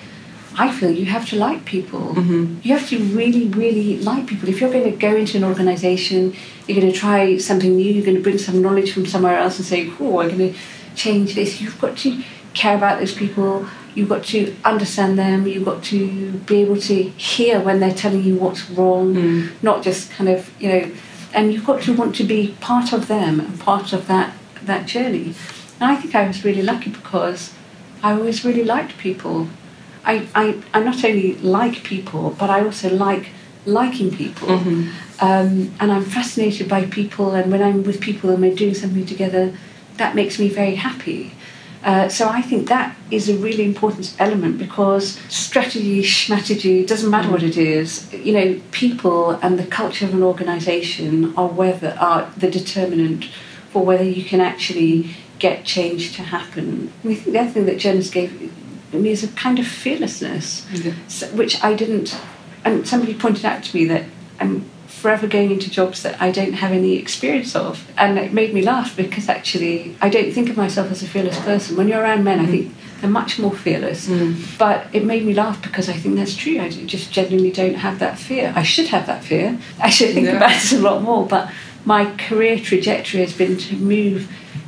I 0.56 0.72
feel 0.72 0.90
you 0.90 1.04
have 1.04 1.28
to 1.28 1.36
like 1.36 1.66
people. 1.66 2.14
Mm-hmm. 2.14 2.60
You 2.62 2.78
have 2.78 2.88
to 2.88 2.98
really, 2.98 3.48
really 3.48 3.98
like 3.98 4.26
people. 4.26 4.48
If 4.48 4.58
you're 4.58 4.72
going 4.72 4.90
to 4.90 4.96
go 4.96 5.14
into 5.14 5.36
an 5.36 5.44
organisation, 5.44 6.34
you're 6.66 6.80
going 6.80 6.90
to 6.90 6.98
try 6.98 7.36
something 7.36 7.76
new, 7.76 7.92
you're 7.92 8.06
going 8.06 8.16
to 8.16 8.22
bring 8.22 8.38
some 8.38 8.62
knowledge 8.62 8.94
from 8.94 9.04
somewhere 9.04 9.36
else 9.36 9.58
and 9.58 9.66
say, 9.66 9.92
oh, 10.00 10.20
I'm 10.20 10.28
going 10.28 10.54
to 10.54 10.58
change 10.96 11.34
this. 11.34 11.60
You've 11.60 11.78
got 11.78 11.98
to 11.98 12.22
care 12.54 12.74
about 12.74 13.00
those 13.00 13.14
people. 13.14 13.66
You've 13.94 14.08
got 14.08 14.24
to 14.26 14.54
understand 14.64 15.18
them. 15.18 15.46
You've 15.46 15.64
got 15.64 15.82
to 15.84 16.32
be 16.46 16.62
able 16.62 16.76
to 16.82 17.02
hear 17.02 17.60
when 17.60 17.80
they're 17.80 17.94
telling 17.94 18.22
you 18.22 18.36
what's 18.36 18.70
wrong, 18.70 19.14
not 19.62 19.82
just 19.82 20.10
kind 20.12 20.28
of, 20.30 20.50
you 20.60 20.68
know, 20.68 20.92
and 21.32 21.52
you've 21.52 21.66
got 21.66 21.82
to 21.82 21.92
want 21.94 22.14
to 22.16 22.24
be 22.24 22.56
part 22.60 22.92
of 22.92 23.06
them 23.08 23.40
and 23.40 23.58
part 23.60 23.92
of 23.92 24.06
that, 24.08 24.34
that 24.62 24.86
journey. 24.86 25.34
And 25.80 25.90
I 25.90 25.96
think 25.96 26.14
I 26.14 26.26
was 26.26 26.44
really 26.44 26.62
lucky 26.62 26.90
because 26.90 27.52
I 28.02 28.12
always 28.12 28.44
really 28.44 28.64
liked 28.64 28.98
people. 28.98 29.48
I, 30.04 30.26
I, 30.34 30.60
I 30.72 30.82
not 30.82 31.04
only 31.04 31.34
like 31.36 31.82
people, 31.84 32.30
but 32.38 32.50
I 32.50 32.64
also 32.64 32.88
like 32.94 33.28
liking 33.66 34.10
people. 34.10 34.50
Um, 35.20 35.74
and 35.78 35.92
I'm 35.92 36.04
fascinated 36.04 36.66
by 36.68 36.86
people, 36.86 37.32
and 37.34 37.52
when 37.52 37.62
I'm 37.62 37.82
with 37.82 38.00
people 38.00 38.30
and 38.30 38.40
we're 38.40 38.54
doing 38.54 38.74
something 38.74 39.04
together, 39.04 39.52
that 39.98 40.14
makes 40.14 40.38
me 40.38 40.48
very 40.48 40.76
happy. 40.76 41.32
Uh, 41.82 42.08
so 42.08 42.28
I 42.28 42.42
think 42.42 42.68
that 42.68 42.94
is 43.10 43.28
a 43.28 43.36
really 43.36 43.64
important 43.64 44.14
element 44.18 44.58
because 44.58 45.18
strategy, 45.28 46.02
strategy, 46.02 46.84
doesn't 46.84 47.10
matter 47.10 47.30
what 47.30 47.42
it 47.42 47.56
is. 47.56 48.12
You 48.12 48.32
know, 48.34 48.60
people 48.70 49.30
and 49.30 49.58
the 49.58 49.66
culture 49.66 50.04
of 50.04 50.12
an 50.12 50.22
organisation 50.22 51.34
are 51.36 51.48
whether 51.48 51.96
are 51.98 52.30
the 52.36 52.50
determinant 52.50 53.24
for 53.70 53.84
whether 53.84 54.04
you 54.04 54.24
can 54.24 54.40
actually 54.40 55.14
get 55.38 55.64
change 55.64 56.14
to 56.16 56.22
happen. 56.22 56.92
I 57.02 57.14
think 57.14 57.32
the 57.32 57.38
other 57.38 57.50
thing 57.50 57.66
that 57.66 57.78
journalists 57.78 58.12
gave 58.12 58.52
me 58.92 59.10
is 59.10 59.24
a 59.24 59.28
kind 59.28 59.58
of 59.58 59.66
fearlessness, 59.66 60.66
which 61.32 61.62
I 61.62 61.74
didn't. 61.74 62.16
And 62.64 62.86
somebody 62.86 63.14
pointed 63.14 63.44
out 63.46 63.62
to 63.64 63.76
me 63.76 63.86
that 63.86 64.04
I'm 64.38 64.68
forever 64.90 65.26
going 65.26 65.50
into 65.50 65.70
jobs 65.70 66.02
that 66.02 66.20
I 66.20 66.30
don't 66.30 66.52
have 66.52 66.72
any 66.72 66.96
experience 66.96 67.56
of. 67.56 67.90
And 67.96 68.18
it 68.18 68.32
made 68.32 68.52
me 68.52 68.60
laugh 68.60 68.96
because 68.96 69.28
actually 69.28 69.96
I 70.00 70.08
don't 70.08 70.32
think 70.32 70.50
of 70.50 70.56
myself 70.56 70.90
as 70.90 71.02
a 71.02 71.06
fearless 71.06 71.38
person. 71.40 71.76
When 71.76 71.88
you're 71.88 72.02
around 72.02 72.24
men, 72.24 72.40
I 72.40 72.42
mm-hmm. 72.42 72.52
think 72.52 72.74
they're 73.00 73.08
much 73.08 73.38
more 73.38 73.52
fearless. 73.52 74.08
Mm. 74.08 74.58
But 74.58 74.86
it 74.92 75.04
made 75.04 75.24
me 75.24 75.32
laugh 75.32 75.62
because 75.62 75.88
I 75.88 75.94
think 75.94 76.16
that's 76.16 76.34
true. 76.34 76.60
I 76.60 76.68
just 76.68 77.12
genuinely 77.12 77.52
don't 77.52 77.74
have 77.74 77.98
that 78.00 78.18
fear. 78.18 78.52
I 78.54 78.62
should 78.62 78.88
have 78.88 79.06
that 79.06 79.24
fear. 79.24 79.58
I 79.80 79.90
should 79.90 80.12
think 80.12 80.26
Yeah. 80.26 80.36
about 80.36 80.52
it 80.52 80.72
a 80.72 80.78
lot 80.80 81.02
more. 81.02 81.26
But 81.26 81.50
my 81.84 82.14
career 82.16 82.58
trajectory 82.58 83.20
has 83.20 83.32
been 83.32 83.56
to 83.56 83.76
move 83.76 84.22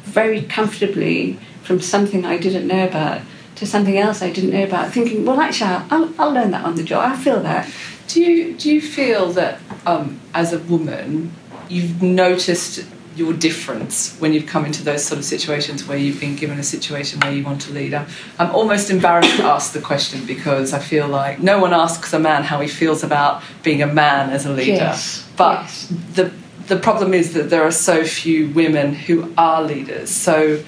very 0.05 0.43
comfortably 0.43 1.39
from 1.63 1.81
something 1.81 2.25
I 2.25 2.39
didn't 2.39 2.67
know 2.67 2.87
about 2.87 3.21
to 3.57 3.67
something 3.67 3.99
else 3.99 4.23
I 4.23 4.31
didn't 4.31 4.51
know 4.51 4.65
about, 4.65 4.93
thinking, 4.93 5.25
well, 5.25 5.41
actually, 5.41 5.71
I'll, 5.91 6.13
I'll 6.19 6.33
learn 6.33 6.51
that 6.51 6.65
on 6.65 6.75
the 6.75 6.83
job. 6.83 7.13
I 7.13 7.17
feel 7.17 7.41
that. 7.41 7.71
Do 8.09 8.21
you 8.21 8.55
do 8.55 8.73
you 8.73 8.81
feel 8.81 9.33
that 9.33 9.61
um, 9.87 10.21
as 10.35 10.53
a 10.53 10.59
woman 10.59 11.33
you've 11.69 12.03
noticed 12.03 12.85
your 13.17 13.33
difference 13.33 14.17
when 14.19 14.33
you've 14.33 14.47
come 14.47 14.65
into 14.65 14.83
those 14.83 15.05
sort 15.05 15.19
of 15.19 15.25
situations 15.25 15.87
where 15.87 15.99
you've 15.99 16.19
been 16.19 16.35
given 16.35 16.59
a 16.59 16.63
situation 16.63 17.21
where 17.21 17.33
you 17.33 17.45
want 17.45 17.61
to 17.61 17.73
lead. 17.73 17.93
I'm, 17.93 18.07
I'm 18.39 18.55
almost 18.55 18.91
embarrassed 18.91 19.37
to 19.37 19.45
ask 19.45 19.73
the 19.73 19.81
question 19.81 20.25
because 20.25 20.73
I 20.73 20.79
feel 20.79 21.09
like 21.09 21.39
no 21.39 21.61
one 21.61 21.75
asks 21.75 22.13
a 22.13 22.19
man 22.19 22.43
how 22.43 22.61
he 22.61 22.69
feels 22.69 23.03
about 23.03 23.43
being 23.63 23.83
a 23.83 23.87
man 23.87 24.31
as 24.31 24.47
a 24.47 24.53
leader. 24.53 24.73
Yes. 24.73 25.29
But 25.37 25.63
yes. 25.63 25.93
the 26.15 26.33
the 26.69 26.79
problem 26.79 27.13
is 27.13 27.35
that 27.35 27.51
there 27.51 27.65
are 27.65 27.73
so 27.73 28.05
few 28.05 28.49
women 28.51 28.95
who 28.95 29.33
are 29.37 29.63
leaders. 29.63 30.11
So 30.11 30.63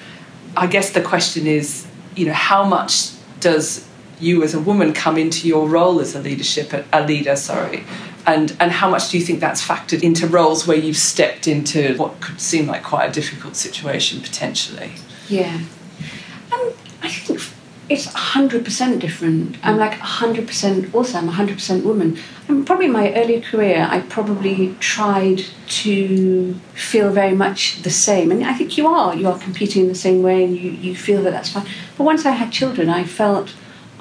I 0.55 0.67
guess 0.67 0.91
the 0.91 1.01
question 1.01 1.47
is, 1.47 1.87
you 2.15 2.25
know, 2.27 2.33
how 2.33 2.65
much 2.65 3.11
does 3.39 3.87
you 4.19 4.43
as 4.43 4.53
a 4.53 4.59
woman 4.59 4.93
come 4.93 5.17
into 5.17 5.47
your 5.47 5.67
role 5.67 5.99
as 5.99 6.15
a 6.15 6.19
leadership 6.19 6.73
a 6.91 7.05
leader, 7.05 7.35
sorry, 7.35 7.83
and 8.25 8.55
and 8.59 8.71
how 8.71 8.89
much 8.89 9.09
do 9.09 9.17
you 9.17 9.25
think 9.25 9.39
that's 9.39 9.65
factored 9.65 10.03
into 10.03 10.27
roles 10.27 10.67
where 10.67 10.77
you've 10.77 10.97
stepped 10.97 11.47
into 11.47 11.95
what 11.97 12.19
could 12.21 12.39
seem 12.39 12.67
like 12.67 12.83
quite 12.83 13.09
a 13.09 13.11
difficult 13.11 13.55
situation 13.55 14.21
potentially? 14.21 14.91
Yeah, 15.27 15.59
um, 16.51 16.73
I 17.01 17.09
think 17.09 17.41
it's 17.87 18.07
100% 18.07 18.99
different. 18.99 19.57
I'm 19.63 19.77
like 19.77 19.93
100% 19.99 20.93
also, 20.93 21.17
I'm 21.19 21.29
100% 21.29 21.83
woman. 21.83 22.17
And 22.47 22.65
probably 22.65 22.87
my 22.87 23.13
earlier 23.13 23.41
career, 23.41 23.87
I 23.89 24.01
probably 24.01 24.75
tried 24.79 25.43
to 25.67 26.55
feel 26.73 27.11
very 27.11 27.35
much 27.35 27.83
the 27.83 27.91
same. 27.91 28.31
And 28.31 28.43
I 28.43 28.53
think 28.53 28.77
you 28.77 28.87
are, 28.87 29.15
you 29.15 29.27
are 29.27 29.37
competing 29.37 29.83
in 29.83 29.87
the 29.87 29.95
same 29.95 30.23
way 30.23 30.43
and 30.43 30.57
you, 30.57 30.71
you 30.71 30.95
feel 30.95 31.21
that 31.23 31.31
that's 31.31 31.49
fine. 31.49 31.67
But 31.97 32.05
once 32.05 32.25
I 32.25 32.31
had 32.31 32.51
children, 32.51 32.89
I 32.89 33.03
felt 33.03 33.53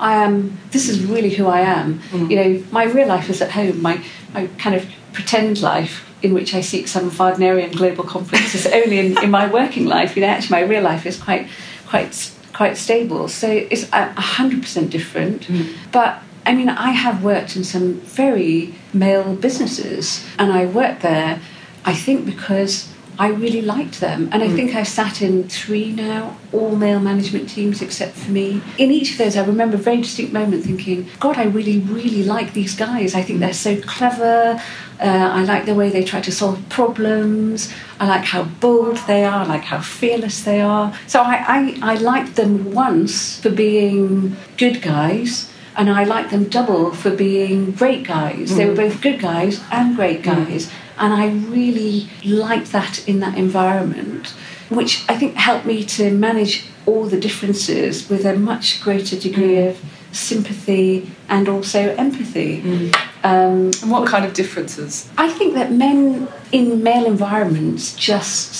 I 0.04 0.22
am, 0.22 0.58
this 0.70 0.90
is 0.90 1.02
really 1.04 1.30
who 1.30 1.46
I 1.46 1.60
am. 1.60 1.98
Mm. 2.10 2.30
You 2.30 2.36
know, 2.36 2.64
my 2.70 2.84
real 2.84 3.08
life 3.08 3.30
is 3.30 3.40
at 3.40 3.50
home, 3.50 3.80
my, 3.80 4.04
my 4.34 4.48
kind 4.58 4.76
of 4.76 4.86
pretend 5.14 5.62
life 5.62 6.06
in 6.22 6.34
which 6.34 6.54
I 6.54 6.60
seek 6.60 6.88
some 6.88 7.10
Wagnerian 7.10 7.72
global 7.72 8.04
conflicts 8.04 8.54
is 8.54 8.66
only 8.80 8.98
in, 8.98 9.22
in 9.24 9.30
my 9.30 9.50
working 9.50 9.86
life. 9.86 10.14
You 10.14 10.20
know, 10.22 10.28
actually, 10.28 10.60
my 10.60 10.66
real 10.68 10.82
life 10.82 11.06
is 11.06 11.16
quite, 11.18 11.48
quite 11.86 12.30
quite 12.52 12.76
stable. 12.76 13.28
So 13.28 13.48
it's 13.48 13.88
hundred 13.90 14.62
percent 14.62 14.90
different. 14.90 15.42
Mm. 15.42 15.74
But 15.90 16.22
I 16.46 16.54
mean, 16.54 16.68
I 16.68 16.90
have 16.90 17.24
worked 17.24 17.56
in 17.56 17.64
some 17.64 17.94
very 18.02 18.74
male 18.92 19.34
businesses, 19.34 20.24
and 20.38 20.52
I 20.52 20.66
worked 20.66 21.00
there. 21.00 21.40
I 21.84 21.94
think 21.94 22.26
because 22.26 22.93
I 23.18 23.28
really 23.28 23.62
liked 23.62 24.00
them. 24.00 24.28
And 24.32 24.42
I 24.42 24.48
mm. 24.48 24.56
think 24.56 24.74
I've 24.74 24.88
sat 24.88 25.22
in 25.22 25.48
three 25.48 25.92
now, 25.92 26.36
all 26.52 26.74
male 26.74 27.00
management 27.00 27.48
teams 27.48 27.80
except 27.80 28.16
for 28.16 28.30
me. 28.30 28.60
In 28.78 28.90
each 28.90 29.12
of 29.12 29.18
those, 29.18 29.36
I 29.36 29.44
remember 29.44 29.76
a 29.76 29.80
very 29.80 29.98
distinct 29.98 30.32
moment 30.32 30.64
thinking, 30.64 31.08
God, 31.20 31.36
I 31.36 31.44
really, 31.44 31.78
really 31.80 32.24
like 32.24 32.52
these 32.52 32.74
guys. 32.74 33.14
I 33.14 33.22
think 33.22 33.40
they're 33.40 33.52
so 33.52 33.80
clever. 33.82 34.60
Uh, 35.00 35.30
I 35.32 35.44
like 35.44 35.66
the 35.66 35.74
way 35.74 35.90
they 35.90 36.04
try 36.04 36.20
to 36.20 36.32
solve 36.32 36.68
problems. 36.68 37.72
I 38.00 38.08
like 38.08 38.24
how 38.24 38.44
bold 38.44 38.96
they 39.06 39.24
are. 39.24 39.44
I 39.44 39.46
like 39.46 39.64
how 39.64 39.80
fearless 39.80 40.42
they 40.42 40.60
are. 40.60 40.96
So 41.06 41.20
I, 41.20 41.44
I, 41.82 41.92
I 41.92 41.94
liked 41.96 42.36
them 42.36 42.72
once 42.72 43.40
for 43.40 43.50
being 43.50 44.36
good 44.56 44.82
guys 44.82 45.50
and 45.76 45.90
I 45.90 46.04
liked 46.04 46.30
them 46.30 46.44
double 46.44 46.92
for 46.92 47.10
being 47.10 47.72
great 47.72 48.04
guys. 48.06 48.50
Mm. 48.50 48.56
They 48.56 48.66
were 48.66 48.76
both 48.76 49.00
good 49.00 49.20
guys 49.20 49.60
and 49.70 49.96
great 49.96 50.20
mm. 50.20 50.24
guys. 50.24 50.66
Mm. 50.66 50.72
And 50.98 51.12
I 51.12 51.28
really 51.30 52.08
liked 52.24 52.72
that 52.72 53.06
in 53.08 53.20
that 53.20 53.36
environment, 53.36 54.28
which 54.68 55.04
I 55.08 55.16
think 55.16 55.34
helped 55.34 55.66
me 55.66 55.84
to 55.84 56.10
manage 56.12 56.66
all 56.86 57.04
the 57.04 57.18
differences 57.18 58.08
with 58.08 58.24
a 58.24 58.36
much 58.36 58.80
greater 58.80 59.18
degree 59.18 59.56
mm. 59.56 59.70
of 59.70 59.80
sympathy 60.12 61.10
and 61.28 61.48
also 61.48 61.94
empathy. 61.96 62.62
Mm. 62.62 62.94
Um, 63.24 63.70
and 63.82 63.90
what 63.90 64.06
kind 64.06 64.24
of 64.24 64.34
differences? 64.34 65.10
I 65.16 65.28
think 65.30 65.54
that 65.54 65.72
men 65.72 66.28
in 66.52 66.82
male 66.82 67.06
environments 67.06 67.94
just 67.96 68.52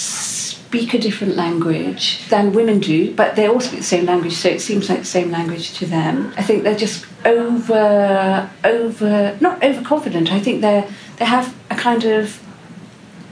speak 0.75 0.95
a 0.95 0.99
different 0.99 1.37
language 1.37 2.27
than 2.31 2.53
women 2.53 2.81
do, 2.81 3.15
but 3.15 3.37
they 3.37 3.47
all 3.47 3.61
speak 3.61 3.79
the 3.81 3.85
same 3.85 4.07
language, 4.07 4.33
so 4.33 4.49
it 4.49 4.61
seems 4.61 4.89
like 4.89 5.01
the 5.01 5.05
same 5.05 5.31
language 5.31 5.75
to 5.79 5.87
them. 5.87 6.35
I 6.37 6.43
think 6.43 6.65
they're 6.65 6.75
just 6.75 7.07
over, 7.25 8.51
over, 8.65 9.37
not 9.41 9.63
overconfident. 9.63 10.33
I 10.33 10.41
think 10.41 10.63
they 10.63 10.89
they 11.17 11.25
have 11.25 11.55
a 11.71 11.75
kind 11.75 12.05
of 12.05 12.41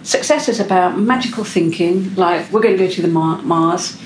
success 0.03 0.61
about 0.61 0.99
magical 0.99 1.45
thinking, 1.45 2.15
like 2.15 2.51
we're 2.53 2.61
going 2.61 2.77
to 2.77 2.85
go 2.87 2.91
to 2.91 3.03
the 3.03 3.09
Mar- 3.09 3.43
Mars. 3.43 3.99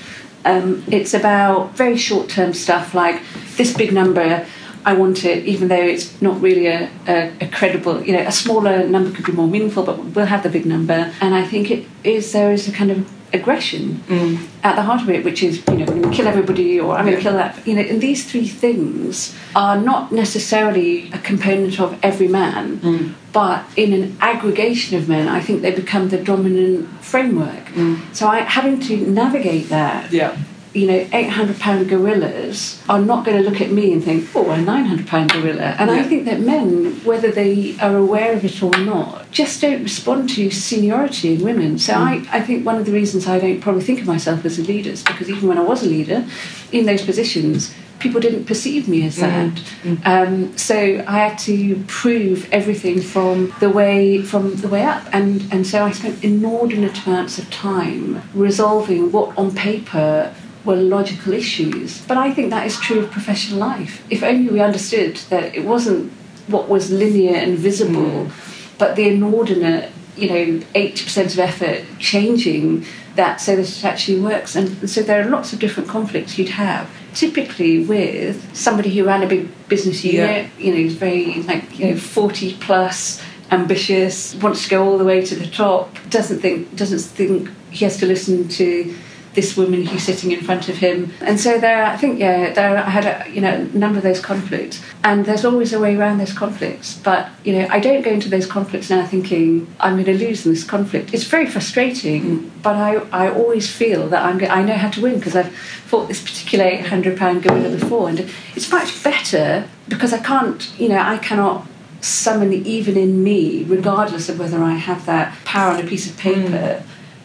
Um, 0.45 0.83
it's 0.87 1.13
about 1.13 1.75
very 1.75 1.97
short 1.97 2.29
term 2.29 2.53
stuff 2.53 2.93
like 2.93 3.21
this 3.57 3.75
big 3.75 3.91
number. 3.91 4.45
I 4.85 4.93
want 4.93 5.25
it, 5.25 5.45
even 5.45 5.67
though 5.67 5.75
it's 5.75 6.21
not 6.21 6.39
really 6.41 6.67
a, 6.67 6.89
a, 7.07 7.33
a, 7.41 7.47
credible, 7.47 8.01
you 8.05 8.13
know, 8.13 8.21
a 8.21 8.31
smaller 8.31 8.87
number 8.87 9.11
could 9.11 9.25
be 9.25 9.33
more 9.33 9.47
meaningful, 9.47 9.83
but 9.83 9.99
we'll 9.99 10.27
have 10.27 10.43
the 10.43 10.49
big 10.49 10.65
number. 10.65 11.13
And 11.19 11.35
I 11.35 11.43
think 11.43 11.69
it 11.69 11.85
is 12.05 12.31
there 12.31 12.53
is 12.53 12.69
a 12.69 12.71
kind 12.71 12.91
of 12.91 13.11
aggression 13.33 13.95
mm. 14.07 14.47
at 14.63 14.75
the 14.75 14.83
heart 14.83 15.01
of 15.01 15.09
it, 15.09 15.25
which 15.25 15.43
is, 15.43 15.61
you 15.67 15.77
know, 15.77 15.85
I'm 15.85 16.01
going 16.01 16.03
to 16.03 16.11
kill 16.11 16.27
everybody 16.27 16.79
or 16.79 16.95
I'm 16.95 17.05
going 17.05 17.17
to 17.17 17.21
kill 17.21 17.33
that. 17.33 17.67
You 17.67 17.75
know, 17.75 17.81
and 17.81 17.99
these 17.99 18.29
three 18.29 18.47
things 18.47 19.35
are 19.55 19.77
not 19.77 20.11
necessarily 20.11 21.11
a 21.11 21.17
component 21.17 21.79
of 21.79 21.99
every 22.01 22.27
man, 22.27 22.77
mm. 22.77 23.13
But 23.37 23.63
in 23.75 23.93
an 23.93 24.17
aggregation 24.19 24.97
of 24.97 25.07
men, 25.07 25.27
I 25.27 25.41
think 25.41 25.61
they 25.61 25.69
become 25.69 26.09
the 26.09 26.17
dominant 26.17 26.89
framework. 27.05 27.65
Mm. 27.75 28.15
So 28.15 28.27
I 28.27 28.39
having 28.39 28.79
to 28.87 28.97
navigate 28.97 29.69
that. 29.69 30.11
Yeah 30.11 30.35
you 30.73 30.85
know, 30.85 31.07
800 31.11 31.59
pound 31.59 31.89
gorillas 31.89 32.83
are 32.87 32.99
not 32.99 33.25
going 33.25 33.41
to 33.41 33.49
look 33.49 33.61
at 33.61 33.71
me 33.71 33.93
and 33.93 34.03
think, 34.03 34.29
oh, 34.35 34.51
a 34.51 34.61
900 34.61 35.07
pound 35.07 35.31
gorilla. 35.31 35.75
And 35.79 35.89
yeah. 35.89 35.97
I 35.97 36.03
think 36.03 36.25
that 36.25 36.39
men, 36.39 37.03
whether 37.03 37.31
they 37.31 37.75
are 37.79 37.95
aware 37.95 38.33
of 38.33 38.45
it 38.45 38.61
or 38.61 38.77
not, 38.77 39.31
just 39.31 39.59
don't 39.61 39.81
respond 39.81 40.29
to 40.31 40.51
seniority 40.51 41.33
in 41.33 41.41
women. 41.41 41.79
So 41.79 41.93
mm. 41.93 42.29
I, 42.29 42.37
I 42.37 42.41
think 42.41 42.63
one 42.63 42.75
of 42.75 42.85
the 42.85 42.91
reasons 42.91 43.27
I 43.27 43.39
don't 43.39 43.59
probably 43.59 43.81
think 43.81 44.01
of 44.01 44.07
myself 44.07 44.45
as 44.45 44.59
a 44.59 44.63
leader 44.63 44.91
is 44.91 45.01
because 45.01 45.29
even 45.29 45.47
when 45.47 45.57
I 45.57 45.63
was 45.63 45.83
a 45.83 45.87
leader 45.87 46.27
in 46.71 46.85
those 46.85 47.01
positions, 47.01 47.73
people 47.99 48.21
didn't 48.21 48.45
perceive 48.45 48.87
me 48.87 49.05
as 49.05 49.17
that. 49.17 49.53
Mm. 49.83 50.05
Um, 50.05 50.57
so 50.57 51.03
I 51.07 51.17
had 51.17 51.37
to 51.39 51.83
prove 51.87 52.51
everything 52.51 53.01
from 53.01 53.53
the 53.59 53.69
way 53.69 54.21
from 54.21 54.55
the 54.55 54.67
way 54.67 54.83
up, 54.83 55.03
and 55.11 55.47
and 55.51 55.65
so 55.65 55.83
I 55.83 55.91
spent 55.91 56.23
inordinate 56.23 57.05
amounts 57.05 57.37
of 57.37 57.49
time 57.49 58.21
resolving 58.33 59.11
what 59.11 59.37
on 59.37 59.53
paper 59.55 60.33
were 60.65 60.75
logical 60.75 61.33
issues. 61.33 62.01
But 62.05 62.17
I 62.17 62.33
think 62.33 62.49
that 62.49 62.67
is 62.67 62.79
true 62.79 62.99
of 62.99 63.11
professional 63.11 63.59
life. 63.59 64.05
If 64.09 64.21
only 64.23 64.51
we 64.51 64.59
understood 64.59 65.15
that 65.29 65.55
it 65.55 65.63
wasn't 65.63 66.11
what 66.47 66.69
was 66.69 66.91
linear 66.91 67.35
and 67.35 67.57
visible, 67.57 68.25
mm. 68.25 68.31
but 68.77 68.95
the 68.95 69.07
inordinate, 69.07 69.91
you 70.15 70.29
know, 70.29 70.65
80% 70.75 71.33
of 71.33 71.39
effort 71.39 71.85
changing 71.99 72.85
that 73.17 73.41
so 73.41 73.55
that 73.55 73.69
it 73.69 73.83
actually 73.83 74.19
works. 74.19 74.55
And 74.55 74.89
so 74.89 75.01
there 75.01 75.21
are 75.21 75.29
lots 75.29 75.53
of 75.53 75.59
different 75.59 75.89
conflicts 75.89 76.37
you'd 76.37 76.49
have. 76.49 76.89
Typically 77.13 77.83
with 77.83 78.55
somebody 78.55 78.95
who 78.95 79.05
ran 79.05 79.23
a 79.23 79.27
big 79.27 79.49
business 79.67 80.03
unit, 80.03 80.49
yeah. 80.57 80.65
you 80.65 80.73
know, 80.73 80.93
very 80.93 81.41
like, 81.43 81.77
you 81.77 81.87
know, 81.87 81.97
40 81.97 82.55
plus 82.55 83.21
ambitious, 83.51 84.35
wants 84.35 84.63
to 84.63 84.69
go 84.69 84.83
all 84.83 84.97
the 84.97 85.05
way 85.05 85.25
to 85.25 85.35
the 85.35 85.47
top, 85.47 85.95
doesn't 86.09 86.39
think 86.39 86.75
doesn't 86.75 86.99
think 86.99 87.49
he 87.71 87.85
has 87.85 87.97
to 87.97 88.05
listen 88.05 88.47
to 88.47 88.95
this 89.37 89.55
woman 89.55 89.85
who's 89.85 90.01
sitting 90.01 90.31
in 90.31 90.41
front 90.41 90.67
of 90.67 90.77
him. 90.77 91.13
And 91.21 91.39
so 91.39 91.59
there, 91.59 91.83
I 91.83 91.95
think, 91.95 92.17
yeah, 92.17 92.51
there 92.53 92.75
I 92.75 92.89
had 92.89 93.05
a 93.05 93.31
you 93.31 93.39
know 93.39 93.53
a 93.53 93.77
number 93.77 93.99
of 93.99 94.03
those 94.03 94.19
conflicts, 94.19 94.81
and 95.03 95.25
there's 95.25 95.45
always 95.45 95.73
a 95.73 95.79
way 95.79 95.95
around 95.95 96.17
those 96.17 96.33
conflicts. 96.33 96.97
But 96.97 97.29
you 97.43 97.53
know, 97.53 97.67
I 97.69 97.79
don't 97.79 98.01
go 98.01 98.09
into 98.09 98.29
those 98.29 98.47
conflicts 98.47 98.89
now 98.89 99.05
thinking 99.05 99.67
I'm 99.79 99.93
going 99.93 100.17
to 100.17 100.25
lose 100.25 100.43
in 100.43 100.53
this 100.53 100.63
conflict. 100.63 101.13
It's 101.13 101.25
very 101.25 101.45
frustrating, 101.45 102.23
mm. 102.23 102.49
but 102.63 102.75
I 102.75 102.95
I 103.25 103.29
always 103.29 103.71
feel 103.71 104.07
that 104.07 104.25
I'm 104.25 104.43
I 104.59 104.63
know 104.63 104.73
how 104.83 104.89
to 104.89 105.01
win 105.01 105.19
because 105.19 105.35
I've 105.35 105.53
fought 105.91 106.07
this 106.07 106.21
particular 106.21 106.65
800 106.65 107.15
pound 107.15 107.43
gorilla 107.43 107.69
before, 107.77 108.09
and 108.09 108.19
it's 108.55 108.71
much 108.71 109.03
better 109.03 109.69
because 109.87 110.13
I 110.13 110.19
can't 110.31 110.67
you 110.79 110.89
know 110.89 110.99
I 110.99 111.19
cannot 111.19 111.67
summon 112.01 112.53
even 112.53 112.97
in 112.97 113.23
me, 113.23 113.63
regardless 113.65 114.29
of 114.29 114.39
whether 114.39 114.63
I 114.63 114.73
have 114.73 115.05
that 115.05 115.37
power 115.45 115.73
on 115.73 115.79
a 115.79 115.87
piece 115.87 116.09
of 116.09 116.17
paper. 116.17 116.81
Mm 116.81 116.83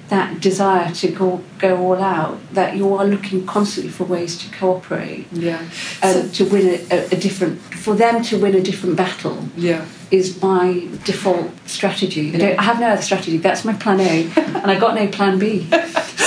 that 0.09 0.41
desire 0.41 0.93
to 0.93 1.09
go 1.09 1.43
go 1.59 1.77
all 1.79 2.03
out, 2.03 2.39
that 2.53 2.77
you 2.77 2.95
are 2.95 3.05
looking 3.05 3.47
constantly 3.47 3.91
for 3.91 4.05
ways 4.05 4.37
to 4.39 4.55
cooperate, 4.57 5.27
yeah, 5.33 5.59
and 6.03 6.35
so, 6.35 6.45
to 6.45 6.51
win 6.51 6.81
a, 6.91 7.07
a, 7.07 7.17
different, 7.17 7.61
for 7.61 7.95
them 7.95 8.23
to 8.23 8.39
win 8.39 8.55
a 8.55 8.61
different 8.61 8.97
battle, 8.97 9.49
yeah, 9.57 9.87
is 10.11 10.41
my 10.43 10.87
default 11.05 11.51
strategy. 11.67 12.25
Yeah. 12.25 12.49
I, 12.49 12.57
I, 12.59 12.63
have 12.63 12.81
no 12.81 12.89
other 12.89 13.03
strategy. 13.03 13.39
That's 13.39 13.65
my 13.65 13.73
plan 13.73 14.01
A, 14.01 14.31
and 14.37 14.71
I 14.71 14.79
got 14.79 14.95
no 14.95 15.07
plan 15.09 15.39
B. 15.39 15.69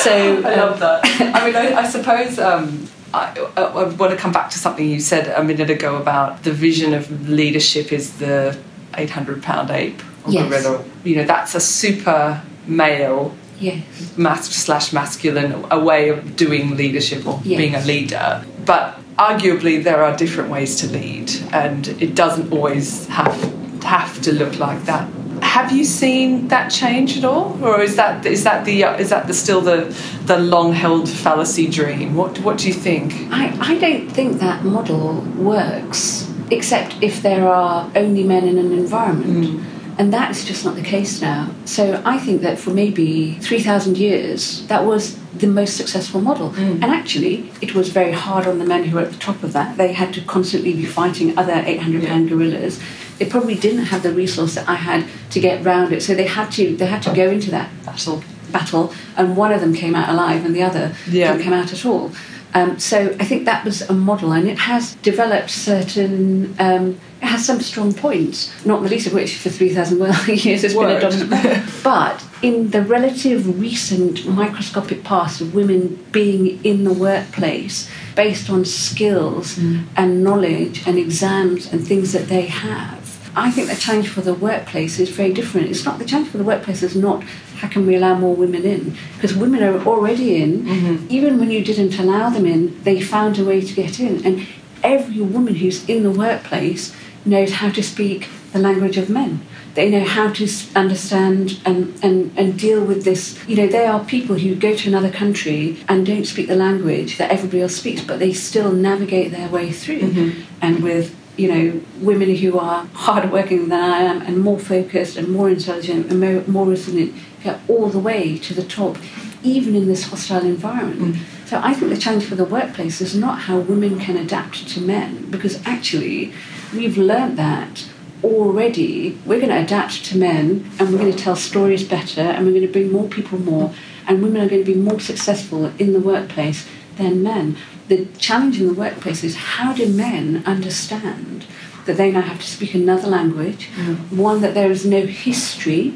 So 0.05 0.11
I 0.11 0.55
love 0.55 0.79
that. 0.81 1.01
I 1.03 1.45
mean, 1.45 1.55
I, 1.55 1.81
I 1.81 1.89
suppose. 1.95 2.37
Um, 2.37 2.87
I, 3.11 3.33
I, 3.57 3.83
want 3.83 4.11
to 4.11 4.17
come 4.17 4.31
back 4.31 4.49
to 4.51 4.59
something 4.59 4.87
you 4.87 4.99
said 4.99 5.27
a 5.29 5.43
minute 5.43 5.69
ago 5.69 5.95
about 5.95 6.43
the 6.43 6.51
vision 6.51 6.93
of 6.93 7.29
leadership 7.29 7.91
is 7.93 8.17
the 8.19 8.59
800 8.95 9.41
pound 9.41 9.71
ape 9.71 9.99
or 10.25 10.31
yes. 10.31 10.49
gorilla. 10.49 10.83
You 11.03 11.15
know, 11.15 11.23
that's 11.23 11.55
a 11.55 11.59
super 11.59 12.43
male 12.67 13.33
yes. 13.59 13.83
mas- 14.17 14.49
slash 14.49 14.93
masculine 14.93 15.65
a 15.71 15.79
way 15.79 16.09
of 16.09 16.35
doing 16.35 16.75
leadership 16.75 17.25
or 17.27 17.39
yes. 17.43 17.57
being 17.57 17.75
a 17.75 17.81
leader. 17.81 18.43
But 18.65 18.99
arguably, 19.17 19.83
there 19.83 20.03
are 20.03 20.15
different 20.15 20.49
ways 20.49 20.75
to 20.81 20.87
lead, 20.87 21.31
and 21.51 21.87
it 22.01 22.15
doesn't 22.15 22.51
always 22.51 23.07
have 23.07 23.35
have 23.83 24.21
to 24.21 24.31
look 24.31 24.57
like 24.59 24.83
that. 24.85 25.07
have 25.41 25.71
you 25.71 25.85
seen 25.85 26.47
that 26.49 26.69
change 26.69 27.17
at 27.17 27.23
all, 27.23 27.57
or 27.63 27.81
is 27.81 27.95
that 27.95 28.25
is 28.25 28.43
that 28.43 28.65
the 28.65 28.83
is 28.83 29.09
that 29.09 29.27
the 29.27 29.33
still 29.33 29.61
the 29.61 29.95
the 30.25 30.37
long 30.37 30.73
held 30.73 31.09
fallacy 31.09 31.67
dream? 31.67 32.15
What 32.15 32.39
what 32.39 32.57
do 32.57 32.67
you 32.67 32.73
think? 32.73 33.13
I, 33.31 33.55
I 33.61 33.77
don't 33.77 34.09
think 34.09 34.39
that 34.39 34.63
model 34.63 35.21
works, 35.37 36.29
except 36.51 36.95
if 37.01 37.21
there 37.21 37.47
are 37.47 37.89
only 37.95 38.23
men 38.23 38.47
in 38.47 38.57
an 38.57 38.71
environment. 38.73 39.45
Mm. 39.45 39.74
And 39.97 40.11
that's 40.11 40.43
just 40.43 40.65
not 40.65 40.75
the 40.75 40.81
case 40.81 41.21
now. 41.21 41.51
So 41.63 42.01
I 42.05 42.17
think 42.17 42.41
that 42.41 42.59
for 42.59 42.71
maybe 42.71 43.35
3,000 43.39 43.97
years, 43.97 44.67
that 44.67 44.83
was 44.83 45.17
the 45.37 45.47
most 45.47 45.77
successful 45.77 46.21
model. 46.21 46.51
Mm. 46.51 46.73
And 46.75 46.85
actually, 46.85 47.49
it 47.61 47.73
was 47.73 47.89
very 47.89 48.11
hard 48.11 48.45
on 48.45 48.59
the 48.59 48.65
men 48.65 48.83
who 48.85 48.95
were 48.95 49.03
at 49.03 49.11
the 49.11 49.17
top 49.17 49.41
of 49.43 49.53
that. 49.53 49.77
They 49.77 49.93
had 49.93 50.13
to 50.15 50.21
constantly 50.21 50.73
be 50.73 50.85
fighting 50.85 51.37
other 51.37 51.63
800 51.65 52.05
pound 52.05 52.23
yeah. 52.23 52.29
gorillas. 52.29 52.81
They 53.19 53.25
probably 53.25 53.55
didn't 53.55 53.85
have 53.85 54.03
the 54.03 54.11
resource 54.11 54.55
that 54.55 54.67
I 54.67 54.75
had 54.75 55.07
to 55.31 55.39
get 55.39 55.63
round 55.63 55.93
it. 55.93 56.03
So 56.03 56.13
they 56.13 56.27
had 56.27 56.51
to 56.53 56.75
they 56.75 56.87
had 56.87 57.01
to 57.03 57.13
go 57.13 57.29
into 57.29 57.51
that 57.51 57.69
battle 57.85 58.21
battle 58.51 58.93
and 59.17 59.35
one 59.35 59.51
of 59.51 59.61
them 59.61 59.73
came 59.73 59.95
out 59.95 60.09
alive 60.09 60.45
and 60.45 60.55
the 60.55 60.63
other 60.63 60.95
yeah. 61.09 61.31
didn't 61.31 61.43
come 61.43 61.53
out 61.53 61.71
at 61.71 61.85
all. 61.85 62.11
Um, 62.55 62.79
so 62.79 63.13
I 63.19 63.25
think 63.25 63.43
that 63.45 63.65
was 63.65 63.81
a 63.81 63.93
model, 63.93 64.31
and 64.31 64.47
it 64.47 64.57
has 64.57 64.95
developed 64.95 65.49
certain. 65.49 66.55
Um, 66.57 67.01
it 67.21 67.27
has 67.27 67.45
some 67.45 67.59
strong 67.59 67.93
points, 67.93 68.49
not 68.65 68.81
the 68.81 68.89
least 68.89 69.07
of 69.07 69.13
which 69.13 69.37
for 69.37 69.49
3,000 69.49 69.97
years 70.27 70.61
has 70.61 70.73
been 70.73 70.89
a 70.89 70.99
dominant. 70.99 71.69
but 71.83 72.23
in 72.41 72.69
the 72.71 72.81
relative 72.81 73.59
recent 73.59 74.25
microscopic 74.27 75.03
past 75.03 75.41
of 75.41 75.53
women 75.53 76.05
being 76.11 76.63
in 76.63 76.83
the 76.83 76.93
workplace 76.93 77.89
based 78.15 78.49
on 78.49 78.63
skills 78.63 79.55
mm. 79.55 79.83
and 79.97 80.23
knowledge 80.23 80.87
and 80.87 80.97
exams 80.97 81.71
and 81.71 81.85
things 81.85 82.13
that 82.13 82.27
they 82.27 82.45
have, 82.45 83.31
I 83.35 83.51
think 83.51 83.69
the 83.69 83.75
challenge 83.75 84.07
for 84.07 84.21
the 84.21 84.33
workplace 84.33 84.99
is 84.99 85.09
very 85.09 85.33
different. 85.33 85.67
It's 85.67 85.83
not 85.83 85.99
the 85.99 86.05
challenge 86.05 86.29
for 86.29 86.37
the 86.37 86.43
workplace 86.43 86.83
is 86.83 86.95
not 86.95 87.23
how 87.65 87.71
can 87.71 87.87
we 87.87 87.95
allow 87.95 88.13
more 88.13 88.35
women 88.35 88.63
in 88.63 88.95
because 89.15 89.35
women 89.35 89.63
are 89.63 89.79
already 89.85 90.35
in. 90.41 90.65
Mm-hmm. 90.65 91.07
Even 91.09 91.39
when 91.39 91.49
you 91.49 91.63
didn't 91.63 91.97
allow 91.97 92.29
them 92.29 92.45
in, 92.45 92.81
they 92.83 93.01
found 93.01 93.39
a 93.39 93.43
way 93.43 93.59
to 93.61 93.73
get 93.73 93.99
in. 93.99 94.23
And 94.25 94.47
every 94.83 95.21
woman 95.21 95.55
who's 95.55 95.87
in 95.89 96.03
the 96.03 96.11
workplace 96.11 96.95
knows 97.25 97.53
how 97.53 97.71
to 97.71 97.81
speak 97.81 98.29
the 98.53 98.59
language 98.59 98.97
of 98.97 99.09
men. 99.09 99.41
They 99.73 99.89
know 99.89 100.05
how 100.05 100.31
to 100.31 100.47
understand 100.75 101.59
and, 101.65 101.93
and, 102.03 102.31
and 102.37 102.57
deal 102.57 102.85
with 102.85 103.03
this. 103.03 103.37
You 103.47 103.57
know, 103.57 103.67
they 103.67 103.85
are 103.87 104.05
people 104.05 104.35
who 104.35 104.55
go 104.55 104.75
to 104.75 104.87
another 104.87 105.11
country 105.11 105.83
and 105.89 106.05
don't 106.05 106.25
speak 106.25 106.47
the 106.47 106.55
language 106.55 107.17
that 107.17 107.31
everybody 107.31 107.61
else 107.61 107.75
speaks, 107.75 108.01
but 108.01 108.19
they 108.19 108.31
still 108.31 108.71
navigate 108.71 109.31
their 109.31 109.49
way 109.49 109.71
through. 109.71 110.01
Mm-hmm. 110.01 110.41
And 110.61 110.83
with 110.83 111.15
you 111.37 111.47
know, 111.47 111.81
women 111.99 112.33
who 112.35 112.57
are 112.57 112.85
harder 112.93 113.27
working 113.27 113.69
than 113.69 113.83
I 113.83 113.99
am 113.99 114.21
and 114.21 114.39
more 114.39 114.59
focused 114.59 115.17
and 115.17 115.27
more 115.27 115.49
intelligent 115.49 116.09
and 116.09 116.19
more, 116.19 116.43
more 116.47 116.65
resilient 116.65 117.13
get 117.43 117.59
all 117.67 117.89
the 117.89 117.99
way 117.99 118.37
to 118.39 118.53
the 118.53 118.63
top, 118.63 118.97
even 119.43 119.75
in 119.75 119.87
this 119.87 120.03
hostile 120.09 120.43
environment. 120.43 121.15
Mm. 121.15 121.47
So 121.47 121.61
I 121.63 121.73
think 121.73 121.91
the 121.91 121.97
challenge 121.97 122.25
for 122.25 122.35
the 122.35 122.45
workplace 122.45 123.01
is 123.01 123.13
not 123.15 123.41
how 123.41 123.59
women 123.59 123.99
can 123.99 124.17
adapt 124.17 124.67
to 124.69 124.81
men, 124.81 125.29
because 125.29 125.61
actually 125.65 126.33
we've 126.73 126.97
learned 126.97 127.37
that 127.37 127.85
already. 128.23 129.17
We're 129.25 129.39
going 129.39 129.51
to 129.51 129.61
adapt 129.61 130.03
to 130.05 130.17
men 130.17 130.71
and 130.79 130.91
we're 130.91 130.97
going 130.97 131.11
to 131.11 131.17
tell 131.17 131.35
stories 131.35 131.83
better 131.83 132.21
and 132.21 132.45
we're 132.45 132.53
going 132.53 132.65
to 132.65 132.71
bring 132.71 132.91
more 132.91 133.07
people 133.07 133.37
more, 133.37 133.73
and 134.07 134.23
women 134.23 134.41
are 134.41 134.49
going 134.49 134.63
to 134.63 134.71
be 134.73 134.79
more 134.79 134.99
successful 134.99 135.65
in 135.77 135.93
the 135.93 135.99
workplace 135.99 136.67
than 136.97 137.21
men 137.23 137.57
the 137.87 138.05
challenge 138.17 138.59
in 138.59 138.67
the 138.67 138.73
workplace 138.73 139.23
is 139.23 139.35
how 139.35 139.73
do 139.73 139.87
men 139.87 140.43
understand 140.45 141.45
that 141.85 141.97
they 141.97 142.11
now 142.11 142.21
have 142.21 142.39
to 142.39 142.47
speak 142.47 142.73
another 142.73 143.07
language, 143.07 143.69
mm. 143.75 144.11
one 144.11 144.41
that 144.41 144.53
there 144.55 144.71
is 144.71 144.85
no 144.85 145.05
history 145.05 145.93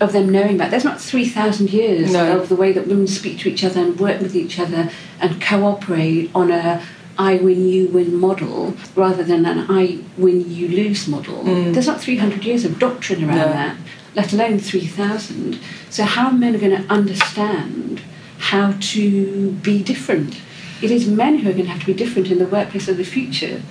of 0.00 0.12
them 0.12 0.30
knowing 0.30 0.54
about. 0.54 0.70
There's 0.70 0.84
not 0.84 0.98
3,000 0.98 1.70
years 1.70 2.12
no. 2.12 2.40
of 2.40 2.48
the 2.48 2.56
way 2.56 2.72
that 2.72 2.86
women 2.86 3.06
speak 3.06 3.38
to 3.40 3.50
each 3.50 3.62
other 3.62 3.80
and 3.80 4.00
work 4.00 4.20
with 4.20 4.34
each 4.34 4.58
other 4.58 4.90
and 5.20 5.42
cooperate 5.42 6.30
on 6.34 6.50
a 6.50 6.82
I 7.18 7.36
win, 7.36 7.68
you 7.68 7.88
win 7.88 8.16
model 8.16 8.74
rather 8.94 9.22
than 9.22 9.44
an 9.44 9.66
I 9.68 9.98
win, 10.16 10.50
you 10.50 10.68
lose 10.68 11.06
model. 11.06 11.44
Mm. 11.44 11.74
There's 11.74 11.86
not 11.86 12.00
300 12.00 12.42
years 12.44 12.64
of 12.64 12.78
doctrine 12.78 13.22
around 13.24 13.36
no. 13.36 13.48
that, 13.48 13.76
let 14.14 14.32
alone 14.32 14.58
3,000. 14.58 15.60
So, 15.90 16.04
how 16.04 16.30
men 16.30 16.54
are 16.54 16.58
going 16.58 16.82
to 16.82 16.90
understand 16.90 18.00
how 18.40 18.74
to 18.80 19.52
be 19.62 19.82
different? 19.82 20.40
it 20.82 20.90
is 20.90 21.06
men 21.06 21.38
who 21.38 21.50
are 21.50 21.52
going 21.52 21.64
to 21.64 21.70
have 21.70 21.80
to 21.80 21.86
be 21.86 21.94
different 21.94 22.30
in 22.30 22.38
the 22.38 22.46
workplace 22.46 22.88
of 22.88 22.96
the 22.96 23.04
future. 23.04 23.62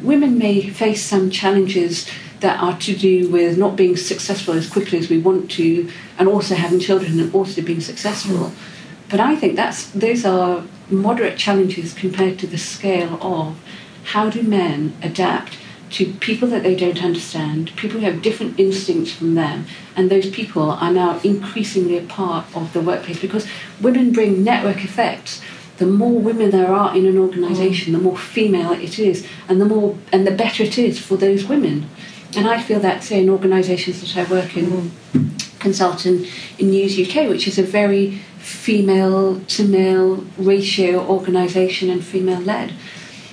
Women 0.00 0.36
may 0.36 0.68
face 0.68 1.02
some 1.02 1.30
challenges 1.30 2.10
that 2.40 2.60
are 2.60 2.76
to 2.80 2.94
do 2.94 3.30
with 3.30 3.56
not 3.56 3.76
being 3.76 3.96
successful 3.96 4.54
as 4.54 4.68
quickly 4.68 4.98
as 4.98 5.08
we 5.08 5.18
want 5.18 5.50
to, 5.52 5.90
and 6.18 6.28
also 6.28 6.54
having 6.54 6.80
children 6.80 7.18
and 7.18 7.34
also 7.34 7.62
being 7.62 7.80
successful. 7.80 8.52
But 9.08 9.20
I 9.20 9.36
think 9.36 9.56
that's 9.56 9.90
those 9.90 10.24
are 10.24 10.64
moderate 10.90 11.38
challenges 11.38 11.94
compared 11.94 12.38
to 12.40 12.46
the 12.46 12.58
scale 12.58 13.18
of 13.22 13.60
how 14.04 14.28
do 14.28 14.42
men 14.42 14.96
adapt 15.02 15.56
to 15.96 16.12
people 16.14 16.48
that 16.48 16.62
they 16.62 16.74
don't 16.74 17.02
understand, 17.02 17.74
people 17.76 18.00
who 18.00 18.06
have 18.06 18.20
different 18.20 18.60
instincts 18.60 19.12
from 19.12 19.34
them, 19.34 19.66
and 19.96 20.10
those 20.10 20.28
people 20.30 20.70
are 20.70 20.92
now 20.92 21.18
increasingly 21.20 21.96
a 21.96 22.02
part 22.02 22.44
of 22.54 22.72
the 22.74 22.80
workplace 22.80 23.20
because 23.20 23.46
women 23.80 24.12
bring 24.12 24.44
network 24.44 24.84
effects 24.84 25.40
the 25.78 25.86
more 25.86 26.18
women 26.18 26.50
there 26.50 26.72
are 26.72 26.96
in 26.96 27.06
an 27.06 27.18
organisation, 27.18 27.92
the 27.92 27.98
more 27.98 28.16
female 28.16 28.72
it 28.72 28.98
is, 28.98 29.26
and 29.48 29.60
the 29.60 29.64
more 29.64 29.96
and 30.12 30.26
the 30.26 30.30
better 30.30 30.62
it 30.62 30.78
is 30.78 30.98
for 30.98 31.16
those 31.16 31.44
women. 31.44 31.88
And 32.36 32.48
I 32.48 32.60
feel 32.62 32.80
that, 32.80 33.04
say, 33.04 33.22
in 33.22 33.30
organisations 33.30 34.00
that 34.00 34.16
I 34.16 34.30
work 34.30 34.56
in, 34.56 34.90
consultant 35.58 36.26
in 36.58 36.70
News 36.70 36.98
UK, 36.98 37.28
which 37.28 37.46
is 37.48 37.58
a 37.58 37.62
very 37.62 38.18
female 38.38 39.40
to 39.40 39.64
male 39.64 40.24
ratio 40.38 41.00
organisation 41.06 41.90
and 41.90 42.04
female 42.04 42.40
led. 42.40 42.72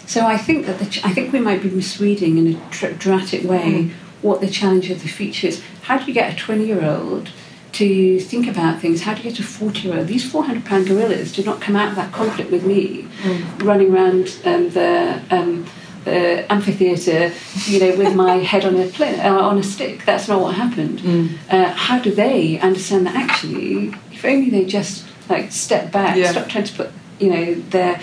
So 0.05 0.25
I 0.25 0.37
think 0.37 0.65
that 0.65 0.79
the, 0.79 1.01
I 1.03 1.13
think 1.13 1.33
we 1.33 1.39
might 1.39 1.61
be 1.61 1.69
misreading 1.69 2.37
in 2.37 2.55
a 2.55 2.93
dramatic 2.93 3.43
way 3.43 3.71
mm. 3.71 3.91
what 4.21 4.41
the 4.41 4.49
challenge 4.49 4.89
of 4.89 5.01
the 5.01 5.07
future 5.07 5.47
is. 5.47 5.63
How 5.83 5.97
do 5.97 6.05
you 6.05 6.13
get 6.13 6.33
a 6.33 6.35
twenty 6.35 6.65
year 6.65 6.83
old 6.83 7.29
to 7.73 8.19
think 8.19 8.47
about 8.47 8.79
things. 8.79 9.01
How 9.01 9.13
do 9.13 9.23
you 9.23 9.29
get 9.29 9.39
a 9.39 9.43
40 9.43 9.87
year 9.87 9.97
old? 9.97 10.07
These 10.07 10.29
400 10.31 10.63
pound 10.65 10.87
gorillas 10.87 11.33
did 11.33 11.45
not 11.45 11.59
come 11.59 11.75
out 11.75 11.89
of 11.89 11.95
that 11.95 12.11
conflict 12.11 12.51
with 12.51 12.65
me 12.65 13.07
mm. 13.23 13.63
running 13.63 13.93
around 13.93 14.37
um, 14.45 14.69
the, 14.69 15.21
um, 15.31 15.65
the 16.05 16.51
amphitheatre, 16.51 17.33
you 17.65 17.79
know, 17.79 17.97
with 17.97 18.15
my 18.15 18.35
head 18.51 18.65
on 18.65 18.75
a, 18.75 18.87
pl- 18.87 19.19
uh, 19.19 19.41
on 19.41 19.57
a 19.57 19.63
stick. 19.63 20.05
That's 20.05 20.27
not 20.27 20.41
what 20.41 20.55
happened. 20.55 20.99
Mm. 20.99 21.37
Uh, 21.49 21.73
how 21.73 21.99
do 21.99 22.13
they 22.13 22.59
understand 22.59 23.07
that 23.07 23.15
actually, 23.15 23.93
if 24.11 24.23
only 24.23 24.49
they 24.49 24.65
just 24.65 25.05
like 25.29 25.51
step 25.51 25.91
back, 25.91 26.15
yeah. 26.15 26.31
stop 26.31 26.47
trying 26.47 26.65
to 26.65 26.73
put, 26.73 26.91
you 27.19 27.29
know, 27.29 27.55
their 27.55 27.99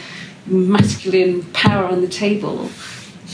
masculine 0.51 1.45
power 1.53 1.85
on 1.87 2.01
the 2.01 2.09
table 2.09 2.69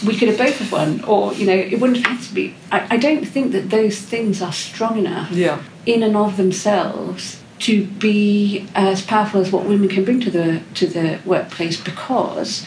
we 0.05 0.16
could 0.16 0.29
have 0.29 0.38
both 0.38 0.59
have 0.59 0.72
won, 0.72 1.02
or 1.05 1.33
you 1.35 1.46
know, 1.46 1.55
it 1.55 1.81
wouldn't 1.81 2.05
have 2.05 2.18
had 2.18 2.29
to 2.29 2.35
be. 2.35 2.55
I, 2.70 2.94
I 2.94 2.96
don't 2.96 3.24
think 3.24 3.52
that 3.52 3.70
those 3.70 3.98
things 3.98 4.42
are 4.42 4.52
strong 4.52 4.98
enough 4.98 5.31
yeah. 5.31 5.62
in 5.87 6.02
and 6.02 6.16
of 6.16 6.37
themselves 6.37 7.42
to 7.61 7.87
be 7.87 8.68
as 8.74 9.02
powerful 9.02 9.40
as 9.40 9.50
what 9.50 9.64
women 9.64 9.88
can 9.88 10.05
bring 10.05 10.20
to 10.20 10.31
the 10.31 10.62
to 10.74 10.87
the 10.87 11.20
workplace 11.24 11.81
because 11.81 12.66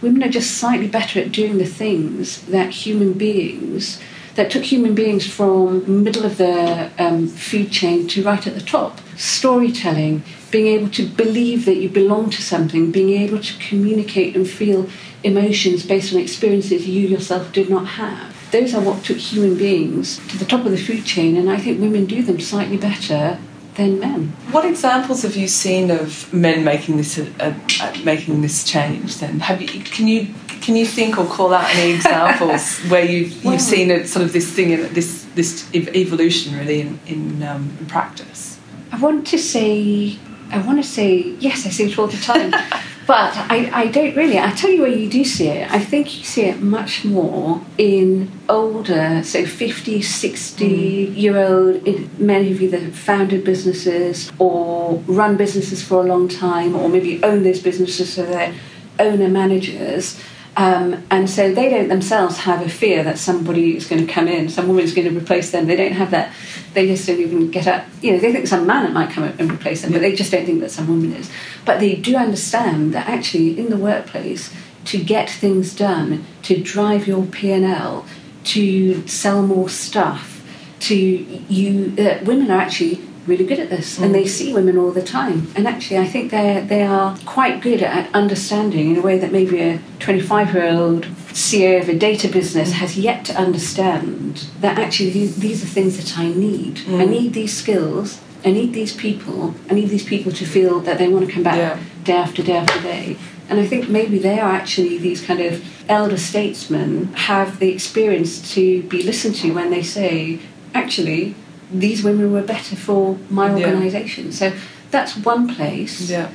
women 0.00 0.22
are 0.22 0.30
just 0.30 0.52
slightly 0.52 0.88
better 0.88 1.20
at 1.20 1.30
doing 1.30 1.58
the 1.58 1.66
things 1.66 2.42
that 2.46 2.70
human 2.70 3.12
beings 3.12 4.00
that 4.36 4.50
took 4.50 4.62
human 4.62 4.94
beings 4.94 5.26
from 5.30 6.02
middle 6.02 6.24
of 6.24 6.38
the 6.38 6.90
um, 6.98 7.26
food 7.26 7.70
chain 7.70 8.08
to 8.08 8.22
right 8.22 8.46
at 8.46 8.54
the 8.54 8.60
top 8.60 9.00
storytelling 9.20 10.22
being 10.50 10.66
able 10.66 10.88
to 10.88 11.06
believe 11.06 11.66
that 11.66 11.76
you 11.76 11.88
belong 11.88 12.30
to 12.30 12.40
something 12.40 12.90
being 12.90 13.10
able 13.10 13.38
to 13.38 13.58
communicate 13.58 14.34
and 14.34 14.48
feel 14.48 14.88
emotions 15.22 15.84
based 15.84 16.14
on 16.14 16.18
experiences 16.18 16.88
you 16.88 17.06
yourself 17.06 17.52
did 17.52 17.68
not 17.68 17.86
have. 17.86 18.34
Those 18.50 18.74
are 18.74 18.80
what 18.82 19.04
took 19.04 19.18
human 19.18 19.56
beings 19.56 20.16
to 20.28 20.38
the 20.38 20.46
top 20.46 20.64
of 20.64 20.72
the 20.72 20.78
food 20.78 21.04
chain, 21.04 21.36
and 21.36 21.50
I 21.50 21.58
think 21.58 21.80
women 21.80 22.06
do 22.06 22.22
them 22.22 22.40
slightly 22.40 22.78
better 22.78 23.38
than 23.74 24.00
men. 24.00 24.28
What 24.50 24.64
examples 24.64 25.22
have 25.22 25.36
you 25.36 25.46
seen 25.46 25.90
of 25.90 26.32
men 26.32 26.64
making 26.64 26.96
this 26.96 27.18
uh, 27.18 27.54
uh, 27.80 27.96
making 28.02 28.40
this 28.40 28.64
change? 28.64 29.18
Then 29.18 29.40
have 29.40 29.60
you 29.60 29.82
can 29.84 30.08
you 30.08 30.34
can 30.62 30.76
you 30.76 30.86
think 30.86 31.18
or 31.18 31.26
call 31.26 31.52
out 31.52 31.68
any 31.76 31.92
examples 31.92 32.78
where 32.88 33.04
you've 33.04 33.44
well, 33.44 33.52
you've 33.52 33.62
seen 33.62 33.90
it 33.90 34.08
sort 34.08 34.24
of 34.24 34.32
this 34.32 34.50
thing 34.50 34.70
in 34.70 34.92
this 34.94 35.26
this 35.34 35.72
evolution 35.74 36.58
really 36.58 36.80
in 36.80 36.98
in, 37.06 37.42
um, 37.42 37.76
in 37.78 37.86
practice? 37.86 38.59
I 38.92 38.98
want 39.00 39.26
to 39.28 39.38
say 39.38 40.18
I 40.50 40.58
want 40.66 40.82
to 40.82 40.88
say 40.88 41.34
yes. 41.38 41.66
I 41.66 41.70
see 41.70 41.84
it 41.84 41.98
all 41.98 42.06
the 42.06 42.18
time. 42.18 42.52
But 43.10 43.36
I, 43.36 43.68
I 43.72 43.86
don't 43.88 44.14
really. 44.14 44.38
I 44.38 44.52
tell 44.52 44.70
you 44.70 44.82
where 44.82 44.90
you 44.90 45.10
do 45.10 45.24
see 45.24 45.48
it. 45.48 45.68
I 45.68 45.80
think 45.80 46.16
you 46.16 46.22
see 46.22 46.42
it 46.42 46.62
much 46.62 47.04
more 47.04 47.60
in 47.76 48.30
older, 48.48 49.24
so 49.24 49.44
50, 49.44 50.00
60 50.00 50.64
mm. 51.08 51.16
year 51.16 51.36
old 51.36 52.20
men 52.20 52.44
who've 52.44 52.62
either 52.62 52.78
founded 52.92 53.42
businesses 53.42 54.30
or 54.38 55.02
run 55.08 55.36
businesses 55.36 55.82
for 55.82 56.04
a 56.04 56.06
long 56.06 56.28
time 56.28 56.76
or 56.76 56.88
maybe 56.88 57.20
own 57.24 57.42
those 57.42 57.60
businesses 57.60 58.12
so 58.12 58.24
they're 58.24 58.54
owner 59.00 59.28
managers. 59.28 60.16
Um, 60.56 61.02
and 61.10 61.30
so 61.30 61.54
they 61.54 61.70
don't 61.70 61.88
themselves 61.88 62.38
have 62.38 62.60
a 62.64 62.68
fear 62.68 63.04
that 63.04 63.18
somebody 63.18 63.76
is 63.76 63.86
going 63.86 64.04
to 64.04 64.12
come 64.12 64.26
in, 64.26 64.48
some 64.48 64.66
woman 64.66 64.84
is 64.84 64.92
going 64.92 65.08
to 65.08 65.16
replace 65.16 65.52
them. 65.52 65.66
They 65.66 65.76
don't 65.76 65.92
have 65.92 66.10
that. 66.10 66.34
They 66.74 66.86
just 66.86 67.06
don't 67.06 67.20
even 67.20 67.50
get 67.50 67.66
up. 67.66 67.84
You 68.02 68.12
know, 68.12 68.18
they 68.18 68.32
think 68.32 68.46
some 68.46 68.66
man 68.66 68.92
might 68.92 69.10
come 69.10 69.24
and 69.24 69.50
replace 69.50 69.82
them, 69.82 69.92
but 69.92 70.00
they 70.00 70.14
just 70.14 70.32
don't 70.32 70.44
think 70.44 70.60
that 70.60 70.70
some 70.70 70.88
woman 70.88 71.12
is. 71.12 71.30
But 71.64 71.80
they 71.80 71.94
do 71.94 72.16
understand 72.16 72.92
that 72.94 73.08
actually 73.08 73.58
in 73.58 73.70
the 73.70 73.76
workplace, 73.76 74.52
to 74.86 74.98
get 75.02 75.30
things 75.30 75.74
done, 75.74 76.24
to 76.42 76.60
drive 76.60 77.06
your 77.06 77.24
P 77.26 77.52
and 77.52 77.64
L, 77.64 78.06
to 78.44 79.06
sell 79.06 79.42
more 79.42 79.68
stuff, 79.68 80.44
to 80.80 80.96
you, 80.96 81.94
uh, 81.98 82.24
women 82.24 82.50
are 82.50 82.60
actually 82.60 83.00
really 83.30 83.46
good 83.46 83.60
at 83.60 83.70
this, 83.70 83.98
mm. 83.98 84.04
and 84.04 84.14
they 84.14 84.26
see 84.26 84.52
women 84.52 84.76
all 84.76 84.90
the 84.90 85.02
time. 85.02 85.50
And 85.56 85.66
actually, 85.66 85.98
I 85.98 86.06
think 86.06 86.30
they 86.30 86.64
they 86.68 86.82
are 86.82 87.16
quite 87.24 87.62
good 87.62 87.82
at 87.82 88.14
understanding 88.14 88.90
in 88.90 88.96
a 88.96 89.00
way 89.00 89.18
that 89.18 89.32
maybe 89.32 89.60
a 89.60 89.80
25 90.00 90.54
year 90.54 90.68
old 90.68 91.06
CEO 91.32 91.80
of 91.80 91.88
a 91.88 91.96
data 91.96 92.28
business 92.28 92.72
has 92.72 92.98
yet 92.98 93.24
to 93.26 93.34
understand 93.34 94.46
that 94.60 94.78
actually 94.78 95.10
these 95.28 95.62
are 95.64 95.72
things 95.78 95.96
that 95.96 96.18
I 96.18 96.28
need. 96.28 96.76
Mm. 96.78 97.00
I 97.00 97.04
need 97.06 97.32
these 97.32 97.56
skills. 97.56 98.20
I 98.44 98.50
need 98.50 98.72
these 98.72 98.94
people. 98.94 99.54
I 99.70 99.74
need 99.74 99.90
these 99.90 100.04
people 100.04 100.32
to 100.32 100.44
feel 100.44 100.80
that 100.80 100.98
they 100.98 101.08
want 101.08 101.26
to 101.26 101.32
come 101.32 101.42
back 101.42 101.56
yeah. 101.56 101.78
day 102.04 102.16
after 102.16 102.42
day 102.42 102.56
after 102.56 102.80
day. 102.80 103.16
And 103.50 103.58
I 103.58 103.66
think 103.66 103.88
maybe 103.88 104.18
they 104.18 104.38
are 104.38 104.52
actually 104.52 104.96
these 104.98 105.22
kind 105.26 105.40
of 105.40 105.62
elder 105.88 106.16
statesmen 106.16 107.12
have 107.14 107.58
the 107.58 107.70
experience 107.70 108.54
to 108.54 108.82
be 108.84 109.02
listened 109.02 109.34
to 109.36 109.52
when 109.52 109.70
they 109.70 109.82
say, 109.82 110.38
actually, 110.72 111.34
these 111.72 112.02
women 112.02 112.32
were 112.32 112.42
better 112.42 112.76
for 112.76 113.18
my 113.28 113.50
organisation. 113.50 114.26
Yeah. 114.26 114.30
So 114.30 114.52
that's 114.90 115.16
one 115.16 115.54
place. 115.54 116.10
Yeah. 116.10 116.30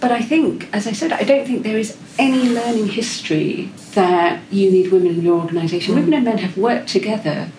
But 0.00 0.12
I 0.12 0.22
think, 0.22 0.68
as 0.72 0.86
I 0.86 0.92
said, 0.92 1.12
I 1.12 1.22
don't 1.22 1.46
think 1.46 1.62
there 1.62 1.78
is 1.78 1.96
any 2.18 2.48
learning 2.48 2.88
history 2.88 3.70
that 3.92 4.40
you 4.50 4.70
need 4.70 4.90
women 4.90 5.08
in 5.08 5.22
your 5.22 5.40
organisation. 5.40 5.94
Mm. 5.94 5.98
Women 5.98 6.14
and 6.14 6.24
men 6.24 6.38
have 6.38 6.56
worked 6.56 6.88
together 6.88 7.50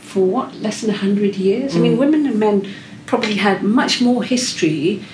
for 0.00 0.26
what, 0.26 0.54
less 0.56 0.80
than 0.80 0.90
100 0.90 1.36
years? 1.36 1.74
Mm. 1.74 1.76
I 1.76 1.80
mean, 1.80 1.94
mm. 1.94 1.98
women 1.98 2.26
and 2.26 2.40
men 2.40 2.74
probably 3.06 3.36
had 3.36 3.62
much 3.62 4.00
more 4.00 4.24
history 4.24 5.04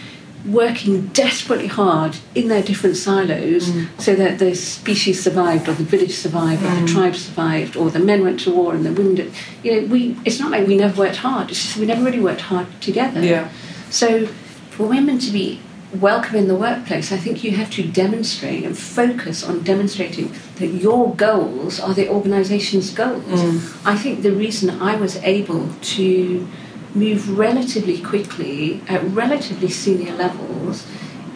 working 0.46 1.07
desperately 1.09 1.68
hard 1.68 2.16
in 2.35 2.48
their 2.48 2.62
different 2.62 2.96
silos 2.96 3.68
mm. 3.68 3.88
so 4.00 4.14
that 4.14 4.38
the 4.38 4.55
species 4.55 5.22
survived 5.22 5.68
or 5.68 5.74
the 5.74 5.85
village 5.85 6.14
survived 6.14 6.62
mm. 6.62 6.66
or 6.66 6.74
the 6.81 6.87
mm. 6.87 6.92
tribe 6.92 7.14
survived 7.14 7.76
or 7.76 7.90
the 7.90 7.98
men 7.98 8.22
went 8.22 8.40
to 8.40 8.50
war 8.50 8.74
and 8.74 8.85
the 8.85 8.92
women 8.92 9.14
did. 9.14 9.33
You 9.62 9.83
know, 9.83 9.87
we, 9.88 10.16
it's 10.24 10.40
not 10.40 10.50
like 10.50 10.66
we 10.66 10.76
never 10.76 11.00
worked 11.00 11.16
hard, 11.16 11.50
it's 11.50 11.62
just 11.62 11.76
we 11.76 11.87
never 11.87 12.05
really 12.05 12.20
worked 12.20 12.42
hard 12.42 12.66
together. 12.81 13.22
Yeah. 13.22 13.50
So 13.90 14.26
for 14.70 14.87
women 14.88 15.18
to 15.20 15.31
be 15.31 15.61
welcome 15.94 16.37
in 16.37 16.48
the 16.48 16.57
workplace, 16.57 17.12
I 17.12 17.18
think 17.18 17.44
you 17.44 17.52
have 17.52 17.70
to 17.70 17.87
demonstrate 17.87 18.64
and 18.64 18.76
focus 18.76 19.44
on 19.44 19.62
demonstrating 19.62 20.33
that 20.57 20.68
your 20.68 21.14
goals 21.14 21.78
are 21.78 21.94
the 21.94 22.09
organisation's 22.09 22.90
goals. 22.90 23.24
Mm. 23.24 23.87
I 23.87 23.96
think 23.96 24.22
the 24.22 24.33
reason 24.33 24.70
I 24.70 24.96
was 24.96 25.16
able 25.16 25.68
to 25.68 26.48
move 26.94 27.38
relatively 27.38 28.00
quickly 28.00 28.83
at 28.88 29.02
relatively 29.05 29.68
senior 29.68 30.14
levels 30.14 30.87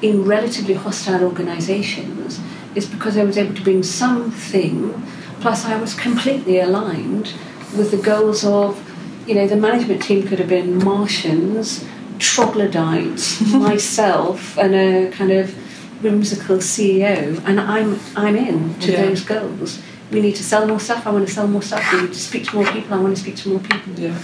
in 0.02 0.24
relatively 0.24 0.74
hostile 0.74 1.24
organisations 1.24 2.40
is 2.74 2.86
because 2.86 3.16
I 3.16 3.24
was 3.24 3.38
able 3.38 3.54
to 3.54 3.62
bring 3.62 3.82
something, 3.82 5.02
plus 5.40 5.64
I 5.64 5.80
was 5.80 5.94
completely 5.94 6.60
aligned 6.60 7.32
with 7.76 7.90
the 7.90 7.96
goals 7.96 8.44
of, 8.44 8.78
you 9.26 9.34
know, 9.34 9.46
the 9.46 9.56
management 9.56 10.02
team 10.02 10.26
could 10.26 10.38
have 10.38 10.48
been 10.48 10.84
Martians, 10.84 11.84
troglodytes, 12.18 13.40
myself, 13.52 14.58
and 14.58 14.74
a 14.74 15.10
kind 15.10 15.32
of 15.32 15.54
whimsical 16.02 16.58
CEO, 16.58 17.42
and 17.46 17.58
I'm 17.58 17.98
I'm 18.14 18.36
in 18.36 18.78
to 18.80 18.92
yeah. 18.92 19.02
those 19.02 19.24
goals. 19.24 19.80
We 20.10 20.20
need 20.20 20.36
to 20.36 20.44
sell 20.44 20.66
more 20.66 20.78
stuff. 20.78 21.06
I 21.06 21.10
want 21.10 21.26
to 21.26 21.32
sell 21.32 21.48
more 21.48 21.62
stuff. 21.62 21.82
We 21.92 22.02
need 22.02 22.12
to 22.12 22.20
speak 22.20 22.44
to 22.50 22.56
more 22.56 22.66
people. 22.66 22.94
I 22.94 23.00
want 23.00 23.16
to 23.16 23.20
speak 23.20 23.36
to 23.36 23.48
more 23.48 23.60
people. 23.60 23.92
Yeah. 23.94 24.18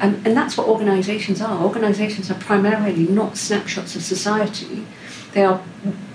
And, 0.00 0.26
and 0.26 0.36
that's 0.36 0.56
what 0.56 0.68
organisations 0.68 1.40
are. 1.40 1.62
Organisations 1.62 2.30
are 2.30 2.34
primarily 2.34 3.06
not 3.06 3.36
snapshots 3.36 3.94
of 3.96 4.02
society. 4.02 4.84
They 5.32 5.44
are 5.44 5.62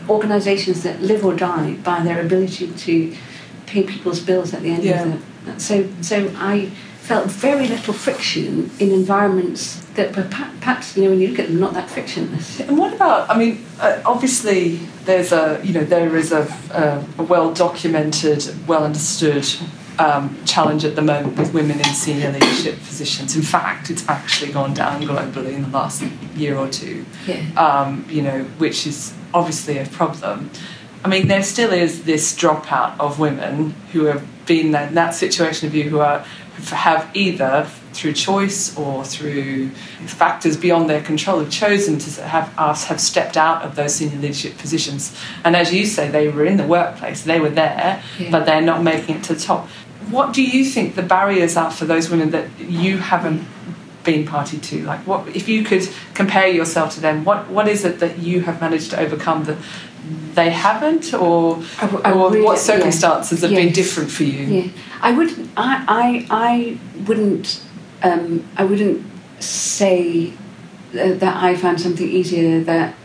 organisations 0.09 0.83
that 0.83 1.01
live 1.01 1.25
or 1.25 1.35
die 1.35 1.73
by 1.75 2.03
their 2.03 2.21
ability 2.21 2.71
to 2.71 3.15
pay 3.65 3.83
people's 3.83 4.19
bills 4.19 4.53
at 4.53 4.61
the 4.61 4.71
end 4.71 4.83
yeah. 4.83 5.03
of 5.03 5.45
the. 5.45 5.59
So, 5.59 5.89
so 6.01 6.31
I 6.35 6.71
felt 6.99 7.27
very 7.27 7.67
little 7.67 7.93
friction 7.93 8.69
in 8.79 8.91
environments 8.91 9.81
that 9.95 10.15
were 10.15 10.23
perhaps, 10.23 10.95
you 10.95 11.03
know, 11.03 11.09
when 11.09 11.19
you 11.19 11.29
look 11.29 11.39
at 11.39 11.47
them, 11.47 11.59
not 11.59 11.73
that 11.73 11.89
frictionless. 11.89 12.59
And 12.59 12.77
what 12.77 12.93
about? 12.93 13.29
I 13.29 13.37
mean, 13.37 13.65
uh, 13.79 14.01
obviously, 14.05 14.75
there's 15.05 15.31
a, 15.31 15.59
you 15.63 15.73
know, 15.73 15.83
there 15.83 16.15
is 16.15 16.31
a, 16.31 16.41
a, 16.71 17.21
a 17.21 17.23
well 17.23 17.53
documented, 17.53 18.43
well 18.67 18.83
understood 18.83 19.47
um, 19.99 20.43
challenge 20.45 20.85
at 20.85 20.95
the 20.95 21.01
moment 21.01 21.37
with 21.37 21.53
women 21.53 21.77
in 21.77 21.93
senior 21.93 22.31
leadership 22.31 22.77
positions. 22.77 23.35
In 23.35 23.41
fact, 23.41 23.89
it's 23.89 24.07
actually 24.07 24.51
gone 24.51 24.73
down 24.73 25.03
globally 25.03 25.53
in 25.53 25.63
the 25.63 25.69
last 25.69 26.01
year 26.35 26.57
or 26.57 26.69
two. 26.69 27.05
Yeah. 27.27 27.43
Um, 27.55 28.05
you 28.09 28.21
know, 28.21 28.43
which 28.57 28.87
is 28.87 29.13
obviously 29.33 29.77
a 29.77 29.85
problem. 29.85 30.49
I 31.03 31.07
mean, 31.07 31.27
there 31.27 31.43
still 31.43 31.71
is 31.71 32.03
this 32.03 32.35
dropout 32.37 32.99
of 32.99 33.19
women 33.19 33.71
who 33.91 34.05
have 34.05 34.25
been 34.45 34.73
in 34.73 34.95
that 34.95 35.13
situation 35.13 35.67
of 35.67 35.75
you 35.75 35.89
who 35.89 35.99
are 35.99 36.25
have 36.71 37.09
either 37.13 37.69
through 37.93 38.13
choice 38.13 38.75
or 38.77 39.03
through 39.05 39.69
factors 40.05 40.57
beyond 40.57 40.89
their 40.89 41.01
control 41.01 41.39
have 41.39 41.49
chosen 41.49 41.97
to 41.97 42.21
have 42.21 42.53
us 42.57 42.85
have 42.85 42.99
stepped 42.99 43.37
out 43.37 43.61
of 43.61 43.75
those 43.75 43.95
senior 43.95 44.17
leadership 44.19 44.57
positions 44.57 45.17
and 45.43 45.55
as 45.55 45.73
you 45.73 45.85
say 45.85 46.09
they 46.09 46.27
were 46.27 46.45
in 46.45 46.57
the 46.57 46.67
workplace 46.67 47.23
they 47.23 47.39
were 47.39 47.49
there 47.49 48.03
yeah. 48.19 48.29
but 48.29 48.45
they're 48.45 48.61
not 48.61 48.83
making 48.83 49.15
it 49.15 49.23
to 49.23 49.33
the 49.33 49.39
top 49.39 49.67
what 50.09 50.33
do 50.33 50.43
you 50.43 50.65
think 50.65 50.95
the 50.95 51.03
barriers 51.03 51.57
are 51.57 51.71
for 51.71 51.85
those 51.85 52.09
women 52.09 52.31
that 52.31 52.47
you 52.59 52.97
haven't 52.97 53.45
been 54.03 54.25
party 54.25 54.57
to? 54.57 54.83
Like, 54.83 55.05
what 55.05 55.27
if 55.35 55.47
you 55.47 55.63
could 55.63 55.87
compare 56.13 56.47
yourself 56.47 56.95
to 56.95 57.01
them? 57.01 57.23
What 57.23 57.49
what 57.49 57.67
is 57.67 57.85
it 57.85 57.99
that 57.99 58.19
you 58.19 58.41
have 58.41 58.61
managed 58.61 58.91
to 58.91 58.99
overcome 58.99 59.45
that 59.45 59.57
they 60.33 60.49
haven't, 60.49 61.13
or 61.13 61.61
I, 61.79 62.01
I 62.05 62.11
or 62.13 62.31
really, 62.31 62.41
what 62.41 62.57
circumstances 62.57 63.41
yeah. 63.41 63.47
have 63.47 63.51
yes. 63.51 63.65
been 63.65 63.73
different 63.73 64.11
for 64.11 64.23
you? 64.23 64.45
Yeah, 64.45 64.71
I 65.01 65.11
would. 65.11 65.31
I 65.57 65.85
I, 65.87 66.27
I 66.29 66.79
wouldn't. 67.07 67.63
Um, 68.01 68.47
I 68.55 68.63
wouldn't 68.63 69.05
say 69.41 70.33
that 70.93 71.43
I 71.43 71.55
found 71.55 71.79
something 71.81 72.07
easier 72.07 72.61
that 72.63 72.95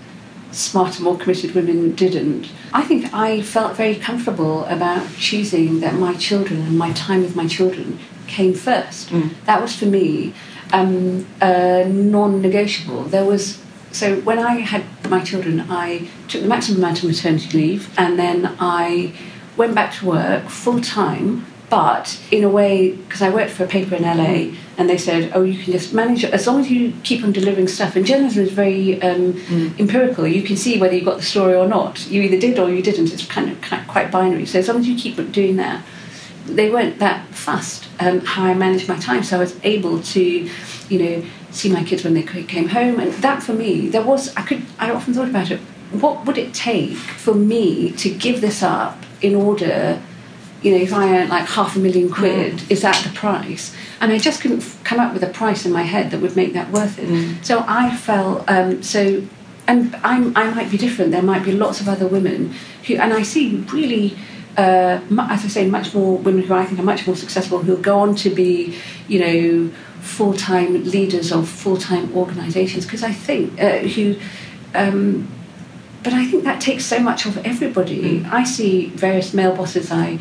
smarter, 0.54 1.02
more 1.02 1.16
committed 1.16 1.54
women 1.54 1.94
didn't. 1.94 2.50
I 2.72 2.82
think 2.82 3.12
I 3.12 3.42
felt 3.42 3.76
very 3.76 3.96
comfortable 3.96 4.64
about 4.64 5.06
choosing 5.16 5.80
that 5.80 5.94
my 5.94 6.14
children 6.14 6.60
and 6.62 6.78
my 6.78 6.92
time 6.92 7.22
with 7.22 7.36
my 7.36 7.46
children 7.46 7.98
came 8.26 8.54
first. 8.54 9.10
Mm. 9.10 9.30
That 9.44 9.60
was 9.60 9.74
for 9.76 9.86
me 9.86 10.34
um, 10.72 11.26
uh, 11.40 11.84
non-negotiable. 11.86 13.04
There 13.04 13.24
was 13.24 13.60
so 13.92 14.20
when 14.22 14.40
I 14.40 14.56
had 14.56 14.84
my 15.08 15.20
children, 15.20 15.66
I 15.70 16.08
took 16.26 16.42
the 16.42 16.48
maximum 16.48 16.78
amount 16.78 17.04
of 17.04 17.08
maternity 17.08 17.56
leave, 17.56 17.94
and 17.96 18.18
then 18.18 18.56
I 18.58 19.14
went 19.56 19.74
back 19.74 19.94
to 19.94 20.06
work 20.06 20.48
full 20.48 20.80
time 20.80 21.46
but 21.74 22.20
in 22.30 22.44
a 22.44 22.48
way, 22.48 22.92
because 22.92 23.20
I 23.20 23.30
worked 23.30 23.50
for 23.50 23.64
a 23.64 23.66
paper 23.66 23.96
in 23.96 24.04
LA, 24.04 24.56
and 24.78 24.88
they 24.88 24.96
said, 24.96 25.32
"Oh, 25.34 25.42
you 25.42 25.60
can 25.60 25.72
just 25.72 25.92
manage 25.92 26.22
it 26.22 26.32
as 26.32 26.46
long 26.46 26.60
as 26.60 26.70
you 26.70 26.92
keep 27.02 27.24
on 27.24 27.32
delivering 27.32 27.66
stuff." 27.66 27.96
And 27.96 28.06
journalism 28.06 28.44
is 28.44 28.52
very 28.52 29.02
um, 29.02 29.32
mm. 29.32 29.80
empirical. 29.80 30.24
You 30.24 30.42
can 30.42 30.56
see 30.56 30.78
whether 30.78 30.94
you 30.94 31.04
got 31.04 31.16
the 31.16 31.24
story 31.24 31.56
or 31.56 31.66
not. 31.66 32.06
You 32.08 32.22
either 32.22 32.38
did 32.38 32.60
or 32.60 32.70
you 32.70 32.80
didn't. 32.80 33.12
It's 33.12 33.26
kind 33.26 33.50
of 33.50 33.88
quite 33.88 34.12
binary. 34.12 34.46
So 34.46 34.60
as 34.60 34.68
long 34.68 34.78
as 34.78 34.86
you 34.86 34.96
keep 34.96 35.16
doing 35.32 35.56
that, 35.56 35.84
they 36.46 36.70
weren't 36.70 37.00
that 37.00 37.26
fussed 37.34 37.88
um, 37.98 38.20
how 38.20 38.44
I 38.44 38.54
managed 38.54 38.88
my 38.88 38.98
time. 39.00 39.24
So 39.24 39.38
I 39.38 39.40
was 39.40 39.58
able 39.64 40.00
to, 40.00 40.22
you 40.88 40.98
know, 41.02 41.24
see 41.50 41.72
my 41.72 41.82
kids 41.82 42.04
when 42.04 42.14
they 42.14 42.22
came 42.22 42.68
home, 42.68 43.00
and 43.00 43.12
that 43.14 43.42
for 43.42 43.52
me, 43.52 43.88
there 43.88 44.04
was 44.04 44.32
I 44.36 44.42
could 44.42 44.62
I 44.78 44.92
often 44.92 45.12
thought 45.12 45.28
about 45.28 45.50
it. 45.50 45.58
What 45.90 46.24
would 46.24 46.38
it 46.38 46.54
take 46.54 46.96
for 47.24 47.34
me 47.34 47.90
to 48.02 48.10
give 48.10 48.40
this 48.40 48.62
up 48.62 48.96
in 49.20 49.34
order? 49.34 50.00
You 50.64 50.70
know, 50.72 50.82
if 50.82 50.92
I 50.92 51.18
earn 51.18 51.28
like 51.28 51.46
half 51.46 51.76
a 51.76 51.78
million 51.78 52.10
quid, 52.10 52.54
mm. 52.54 52.70
is 52.70 52.80
that 52.80 53.04
the 53.04 53.10
price? 53.10 53.74
And 54.00 54.12
I 54.12 54.18
just 54.18 54.40
couldn't 54.40 54.62
f- 54.62 54.82
come 54.82 54.98
up 54.98 55.12
with 55.12 55.22
a 55.22 55.28
price 55.28 55.66
in 55.66 55.72
my 55.72 55.82
head 55.82 56.10
that 56.10 56.20
would 56.20 56.34
make 56.34 56.54
that 56.54 56.70
worth 56.70 56.98
it. 56.98 57.08
Mm. 57.08 57.44
So 57.44 57.64
I 57.68 57.94
felt 57.94 58.48
um, 58.48 58.82
so, 58.82 59.22
and 59.66 59.94
I'm, 59.96 60.34
I 60.36 60.50
might 60.54 60.70
be 60.70 60.78
different. 60.78 61.10
There 61.12 61.22
might 61.22 61.44
be 61.44 61.52
lots 61.52 61.80
of 61.82 61.88
other 61.88 62.08
women 62.08 62.54
who, 62.86 62.96
and 62.96 63.12
I 63.12 63.22
see 63.22 63.56
really. 63.72 64.16
Uh, 64.56 65.00
as 65.18 65.44
I 65.44 65.48
say, 65.48 65.68
much 65.68 65.94
more 65.94 66.16
women 66.16 66.44
who 66.44 66.54
I 66.54 66.64
think 66.64 66.78
are 66.78 66.84
much 66.84 67.08
more 67.08 67.16
successful 67.16 67.58
who 67.58 67.76
go 67.76 67.98
on 67.98 68.14
to 68.14 68.30
be, 68.30 68.78
you 69.08 69.18
know, 69.18 69.72
full-time 70.00 70.84
leaders 70.84 71.32
of 71.32 71.48
full-time 71.48 72.16
organisations. 72.16 72.84
Because 72.84 73.02
I 73.02 73.10
think 73.10 73.60
uh, 73.60 73.78
who, 73.78 74.14
um, 74.72 75.26
but 76.04 76.12
I 76.12 76.24
think 76.26 76.44
that 76.44 76.60
takes 76.60 76.84
so 76.84 77.00
much 77.00 77.26
of 77.26 77.44
everybody. 77.44 78.20
Mm. 78.20 78.30
I 78.30 78.44
see 78.44 78.90
various 78.90 79.34
male 79.34 79.56
bosses 79.56 79.90
I 79.90 80.20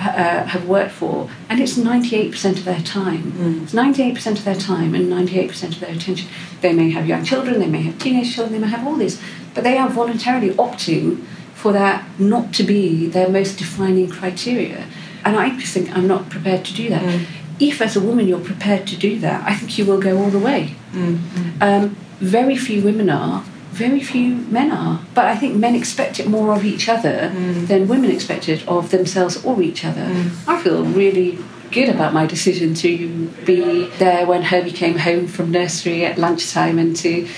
uh, 0.00 0.46
have 0.46 0.66
worked 0.66 0.92
for, 0.92 1.30
and 1.48 1.60
it's 1.60 1.76
98% 1.76 2.58
of 2.58 2.64
their 2.64 2.80
time. 2.80 3.32
Mm. 3.32 3.62
It's 3.64 3.72
98% 3.72 4.38
of 4.38 4.44
their 4.44 4.54
time 4.54 4.94
and 4.94 5.12
98% 5.12 5.74
of 5.74 5.80
their 5.80 5.94
attention. 5.94 6.28
They 6.60 6.72
may 6.72 6.90
have 6.90 7.06
young 7.06 7.24
children, 7.24 7.60
they 7.60 7.68
may 7.68 7.82
have 7.82 7.98
teenage 7.98 8.34
children, 8.34 8.54
they 8.54 8.66
may 8.66 8.70
have 8.70 8.86
all 8.86 8.96
this, 8.96 9.22
but 9.54 9.64
they 9.64 9.76
are 9.76 9.88
voluntarily 9.88 10.50
opting 10.54 11.24
for 11.54 11.72
that 11.72 12.04
not 12.18 12.54
to 12.54 12.62
be 12.62 13.06
their 13.06 13.28
most 13.28 13.58
defining 13.58 14.08
criteria. 14.08 14.86
And 15.24 15.36
I 15.36 15.58
just 15.58 15.74
think 15.74 15.94
I'm 15.94 16.06
not 16.06 16.30
prepared 16.30 16.64
to 16.64 16.74
do 16.74 16.88
that. 16.88 17.02
Mm. 17.02 17.26
If, 17.60 17.82
as 17.82 17.94
a 17.94 18.00
woman, 18.00 18.26
you're 18.26 18.40
prepared 18.40 18.86
to 18.86 18.96
do 18.96 19.18
that, 19.20 19.46
I 19.46 19.54
think 19.54 19.76
you 19.76 19.84
will 19.84 20.00
go 20.00 20.16
all 20.16 20.30
the 20.30 20.38
way. 20.38 20.76
Mm. 20.92 21.60
Um, 21.60 21.96
very 22.20 22.56
few 22.56 22.82
women 22.82 23.10
are, 23.10 23.44
very 23.70 24.00
few 24.00 24.34
men 24.34 24.70
are. 24.72 25.00
But 25.14 25.26
I 25.26 25.36
think 25.36 25.56
men 25.56 25.74
expect 25.74 26.20
it 26.20 26.28
more 26.28 26.52
of 26.52 26.64
each 26.64 26.88
other 26.88 27.30
mm. 27.32 27.66
than 27.66 27.88
women 27.88 28.10
expect 28.10 28.48
it 28.48 28.66
of 28.68 28.90
themselves 28.90 29.44
or 29.44 29.62
each 29.62 29.84
other. 29.84 30.02
Mm. 30.02 30.48
I 30.48 30.62
feel 30.62 30.84
really 30.84 31.38
good 31.70 31.88
about 31.88 32.12
my 32.12 32.26
decision 32.26 32.74
to 32.74 33.28
be 33.46 33.86
there 33.98 34.26
when 34.26 34.42
Herbie 34.42 34.72
came 34.72 34.98
home 34.98 35.28
from 35.28 35.52
nursery 35.52 36.04
at 36.04 36.18
lunchtime 36.18 36.78
and 36.78 36.96
to 36.96 37.28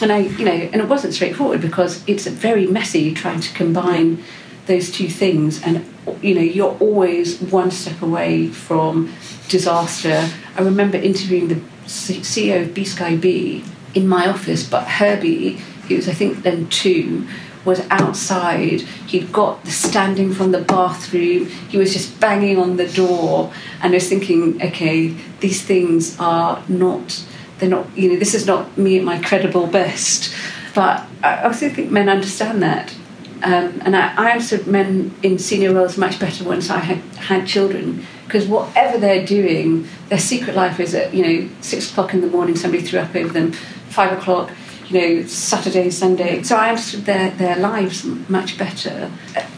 and 0.00 0.12
I 0.12 0.18
you 0.18 0.44
know 0.44 0.52
and 0.52 0.76
it 0.76 0.88
wasn't 0.88 1.12
straightforward 1.12 1.60
because 1.60 2.04
it's 2.06 2.26
very 2.26 2.66
messy 2.66 3.12
trying 3.12 3.40
to 3.40 3.52
combine 3.52 4.22
those 4.66 4.92
two 4.92 5.08
things 5.08 5.60
and 5.64 5.84
you 6.22 6.34
know 6.34 6.40
you're 6.40 6.76
always 6.78 7.40
one 7.40 7.72
step 7.72 8.00
away 8.00 8.46
from 8.46 9.12
disaster. 9.48 10.28
I 10.56 10.62
remember 10.62 10.96
interviewing 10.96 11.48
the 11.48 11.56
CEO 11.86 12.62
of 12.62 12.68
BSkyB 12.68 13.66
in 13.94 14.06
my 14.06 14.28
office, 14.28 14.68
but 14.68 14.86
Herbie, 14.86 15.60
he 15.90 15.96
was 15.96 16.08
I 16.08 16.12
think 16.12 16.42
then 16.42 16.68
two, 16.68 17.26
was 17.64 17.80
outside. 17.90 18.80
He'd 18.80 19.32
got 19.32 19.64
the 19.64 19.70
standing 19.70 20.32
from 20.32 20.52
the 20.52 20.60
bathroom. 20.60 21.46
He 21.46 21.76
was 21.76 21.92
just 21.92 22.18
banging 22.20 22.58
on 22.58 22.76
the 22.76 22.88
door, 22.88 23.52
and 23.82 23.92
I 23.92 23.96
was 23.96 24.08
thinking, 24.08 24.62
okay, 24.62 25.08
these 25.40 25.62
things 25.62 26.18
are 26.18 26.62
not. 26.68 27.24
They're 27.58 27.68
not. 27.68 27.86
You 27.96 28.12
know, 28.12 28.18
this 28.18 28.34
is 28.34 28.46
not 28.46 28.78
me 28.78 28.98
at 28.98 29.04
my 29.04 29.20
credible 29.20 29.66
best. 29.66 30.34
But 30.74 31.04
I 31.22 31.42
also 31.42 31.68
think 31.68 31.90
men 31.90 32.08
understand 32.08 32.62
that. 32.62 32.94
Um, 33.42 33.80
and 33.84 33.96
I, 33.96 34.14
I 34.16 34.30
understood 34.32 34.66
men 34.66 35.14
in 35.22 35.38
senior 35.38 35.74
roles 35.74 35.96
much 35.96 36.20
better 36.20 36.44
once 36.44 36.70
I 36.70 36.78
had 36.78 36.98
had 37.16 37.46
children 37.46 38.06
because 38.26 38.46
whatever 38.46 38.96
they're 38.96 39.26
doing, 39.26 39.88
their 40.08 40.18
secret 40.18 40.54
life 40.54 40.78
is 40.78 40.94
at 40.94 41.12
you 41.12 41.22
know 41.26 41.50
six 41.60 41.90
o'clock 41.90 42.14
in 42.14 42.20
the 42.20 42.28
morning. 42.28 42.54
Somebody 42.54 42.82
threw 42.84 43.00
up 43.00 43.14
over 43.14 43.32
them. 43.32 43.52
Five 43.52 44.16
o'clock, 44.16 44.52
you 44.90 45.00
know, 45.00 45.26
Saturday, 45.26 45.90
Sunday. 45.90 46.42
So 46.42 46.56
I 46.56 46.70
understood 46.70 47.04
their, 47.04 47.30
their 47.30 47.56
lives 47.56 48.04
much 48.28 48.58
better. 48.58 49.10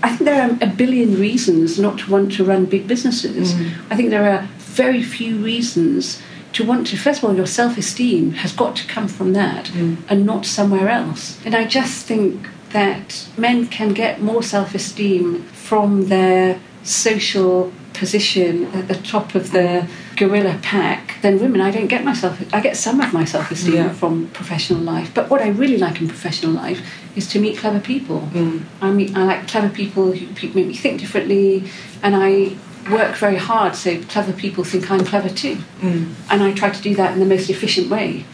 I 0.02 0.10
think 0.10 0.24
there 0.24 0.42
are 0.42 0.58
a 0.60 0.66
billion 0.66 1.18
reasons 1.18 1.78
not 1.78 1.98
to 2.00 2.10
want 2.10 2.32
to 2.34 2.44
run 2.44 2.66
big 2.66 2.86
businesses. 2.86 3.54
Mm. 3.54 3.72
I 3.90 3.96
think 3.96 4.10
there 4.10 4.30
are 4.30 4.42
very 4.58 5.02
few 5.02 5.38
reasons 5.38 6.20
to 6.52 6.64
want 6.64 6.86
to. 6.88 6.96
First 6.96 7.22
of 7.22 7.28
all, 7.28 7.36
your 7.36 7.46
self 7.46 7.78
esteem 7.78 8.32
has 8.32 8.52
got 8.52 8.76
to 8.76 8.86
come 8.86 9.08
from 9.08 9.32
that 9.32 9.66
mm. 9.66 9.96
and 10.08 10.26
not 10.26 10.44
somewhere 10.44 10.88
else. 10.88 11.40
And 11.44 11.54
I 11.54 11.64
just 11.64 12.06
think 12.06 12.48
that 12.70 13.26
men 13.36 13.66
can 13.66 13.92
get 13.92 14.20
more 14.20 14.42
self 14.42 14.74
esteem 14.74 15.42
from 15.44 16.08
their 16.08 16.60
social 16.82 17.72
position 17.94 18.66
at 18.74 18.88
the 18.88 18.94
top 18.94 19.34
of 19.34 19.52
the 19.52 19.88
gorilla 20.16 20.58
pack 20.62 21.20
than 21.22 21.40
women. 21.40 21.60
I 21.60 21.70
don't 21.70 21.86
get 21.86 22.04
myself. 22.04 22.42
I 22.52 22.60
get 22.60 22.76
some 22.76 23.00
of 23.00 23.12
my 23.12 23.24
self 23.24 23.50
esteem 23.50 23.74
yeah. 23.74 23.92
from 23.92 24.28
professional 24.28 24.80
life, 24.80 25.12
but 25.14 25.30
what 25.30 25.40
I 25.40 25.48
really 25.48 25.78
like 25.78 26.00
in 26.00 26.08
professional 26.08 26.52
life 26.52 26.80
is 27.16 27.26
to 27.28 27.40
meet 27.40 27.58
clever 27.58 27.80
people. 27.80 28.28
Mm. 28.32 28.64
I 28.80 28.90
mean, 28.90 29.16
I 29.16 29.24
like 29.24 29.48
clever 29.48 29.68
people 29.68 30.12
who 30.12 30.26
make 30.54 30.66
me 30.66 30.74
think 30.74 31.00
differently, 31.00 31.64
and 32.02 32.14
I 32.16 32.56
work 32.90 33.14
very 33.16 33.36
hard 33.36 33.76
so 33.76 34.02
clever 34.04 34.32
people 34.32 34.64
think 34.64 34.90
I'm 34.90 35.04
clever 35.04 35.28
too, 35.28 35.56
mm. 35.80 36.12
and 36.30 36.42
I 36.42 36.52
try 36.52 36.70
to 36.70 36.82
do 36.82 36.94
that 36.96 37.12
in 37.12 37.20
the 37.20 37.26
most 37.26 37.48
efficient 37.50 37.90
way. 37.90 38.24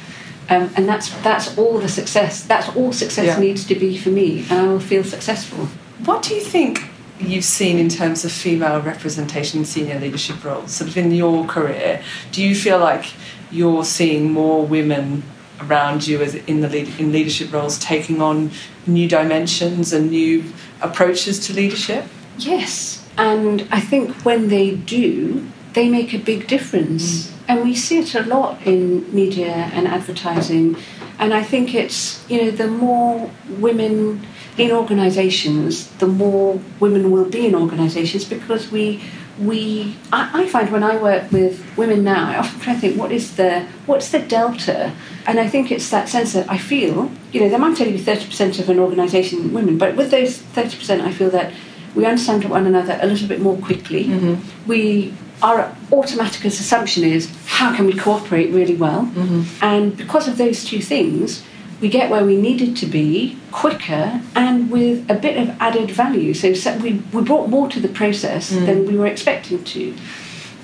Um, 0.50 0.70
and 0.76 0.88
that's 0.88 1.10
that's 1.22 1.56
all 1.58 1.78
the 1.78 1.88
success. 1.88 2.42
That's 2.42 2.74
all 2.74 2.92
success 2.92 3.26
yeah. 3.26 3.38
needs 3.38 3.66
to 3.66 3.74
be 3.74 3.98
for 3.98 4.10
me, 4.10 4.46
and 4.50 4.52
I 4.52 4.66
will 4.68 4.80
feel 4.80 5.04
successful. 5.04 5.66
What 6.04 6.22
do 6.22 6.34
you 6.34 6.40
think 6.40 6.88
you've 7.20 7.44
seen 7.44 7.78
in 7.78 7.88
terms 7.88 8.24
of 8.24 8.32
female 8.32 8.80
representation 8.80 9.60
in 9.60 9.64
senior 9.64 9.98
leadership 9.98 10.42
roles, 10.44 10.72
sort 10.72 10.90
of 10.90 10.96
in 10.96 11.10
your 11.10 11.44
career, 11.46 12.02
do 12.32 12.42
you 12.42 12.54
feel 12.54 12.78
like 12.78 13.12
you're 13.50 13.84
seeing 13.84 14.32
more 14.32 14.64
women 14.64 15.22
around 15.60 16.06
you 16.06 16.22
as 16.22 16.34
in 16.34 16.60
the 16.60 16.68
lead, 16.68 16.88
in 17.00 17.10
leadership 17.12 17.52
roles 17.52 17.78
taking 17.78 18.22
on 18.22 18.50
new 18.86 19.08
dimensions 19.08 19.92
and 19.92 20.10
new 20.10 20.44
approaches 20.80 21.38
to 21.46 21.52
leadership? 21.52 22.04
Yes, 22.38 23.08
and 23.16 23.66
I 23.70 23.80
think 23.80 24.14
when 24.24 24.48
they 24.48 24.76
do, 24.76 25.48
they 25.72 25.88
make 25.88 26.14
a 26.14 26.18
big 26.18 26.46
difference. 26.46 27.26
Mm. 27.26 27.34
And 27.48 27.64
we 27.64 27.74
see 27.74 27.98
it 28.00 28.14
a 28.14 28.22
lot 28.22 28.60
in 28.66 29.12
media 29.14 29.70
and 29.72 29.88
advertising. 29.88 30.76
And 31.18 31.32
I 31.32 31.42
think 31.42 31.74
it's, 31.74 32.28
you 32.30 32.42
know, 32.42 32.50
the 32.50 32.68
more 32.68 33.30
women 33.48 34.26
in 34.58 34.72
organisations, 34.72 35.88
the 35.98 36.06
more 36.06 36.60
women 36.80 37.10
will 37.10 37.24
be 37.24 37.46
in 37.46 37.54
organisations 37.54 38.24
because 38.24 38.70
we 38.70 39.00
we 39.38 39.96
I, 40.12 40.42
I, 40.42 40.48
find 40.48 40.70
when 40.72 40.82
I 40.82 40.96
work 40.96 41.30
with 41.30 41.64
women 41.76 42.02
now, 42.02 42.28
I 42.28 42.38
often 42.38 42.60
try 42.60 42.74
to 42.74 42.80
think 42.80 42.98
what 42.98 43.12
is 43.12 43.36
the 43.36 43.66
what's 43.86 44.10
the 44.10 44.18
delta, 44.18 44.92
and 45.26 45.38
I 45.38 45.48
think 45.48 45.70
it's 45.70 45.88
that 45.90 46.08
sense 46.08 46.32
that 46.32 46.50
I 46.50 46.58
feel 46.58 47.10
you 47.32 47.40
know 47.40 47.48
there 47.48 47.58
might 47.58 47.80
only 47.80 47.92
be 47.92 47.98
thirty 47.98 48.26
percent 48.26 48.58
of 48.58 48.68
an 48.68 48.80
organisation 48.80 49.52
women, 49.52 49.78
but 49.78 49.94
with 49.96 50.10
those 50.10 50.38
thirty 50.38 50.76
percent, 50.76 51.02
I 51.02 51.12
feel 51.12 51.30
that 51.30 51.52
we 51.94 52.04
understand 52.04 52.44
one 52.44 52.66
another 52.66 52.98
a 53.00 53.06
little 53.06 53.28
bit 53.28 53.40
more 53.40 53.56
quickly. 53.58 54.06
Mm-hmm. 54.06 54.68
We 54.68 55.14
our 55.40 55.72
automatic 55.92 56.44
assumption 56.44 57.04
is 57.04 57.32
how 57.46 57.74
can 57.76 57.86
we 57.86 57.94
cooperate 57.94 58.50
really 58.50 58.74
well, 58.74 59.02
mm-hmm. 59.02 59.64
and 59.64 59.96
because 59.96 60.26
of 60.26 60.36
those 60.36 60.64
two 60.64 60.80
things, 60.80 61.44
we 61.80 61.88
get 61.88 62.10
where 62.10 62.24
we 62.24 62.36
needed 62.36 62.76
to 62.78 62.86
be 62.86 63.38
quicker 63.52 64.20
and 64.34 64.70
with 64.70 65.08
a 65.10 65.14
bit 65.14 65.36
of 65.36 65.56
added 65.60 65.90
value. 65.90 66.34
So, 66.34 66.76
we, 66.78 66.94
we 67.12 67.22
brought 67.22 67.48
more 67.48 67.68
to 67.68 67.80
the 67.80 67.88
process 67.88 68.52
mm. 68.52 68.66
than 68.66 68.86
we 68.86 68.96
were 68.96 69.06
expecting 69.06 69.64
to. 69.64 69.94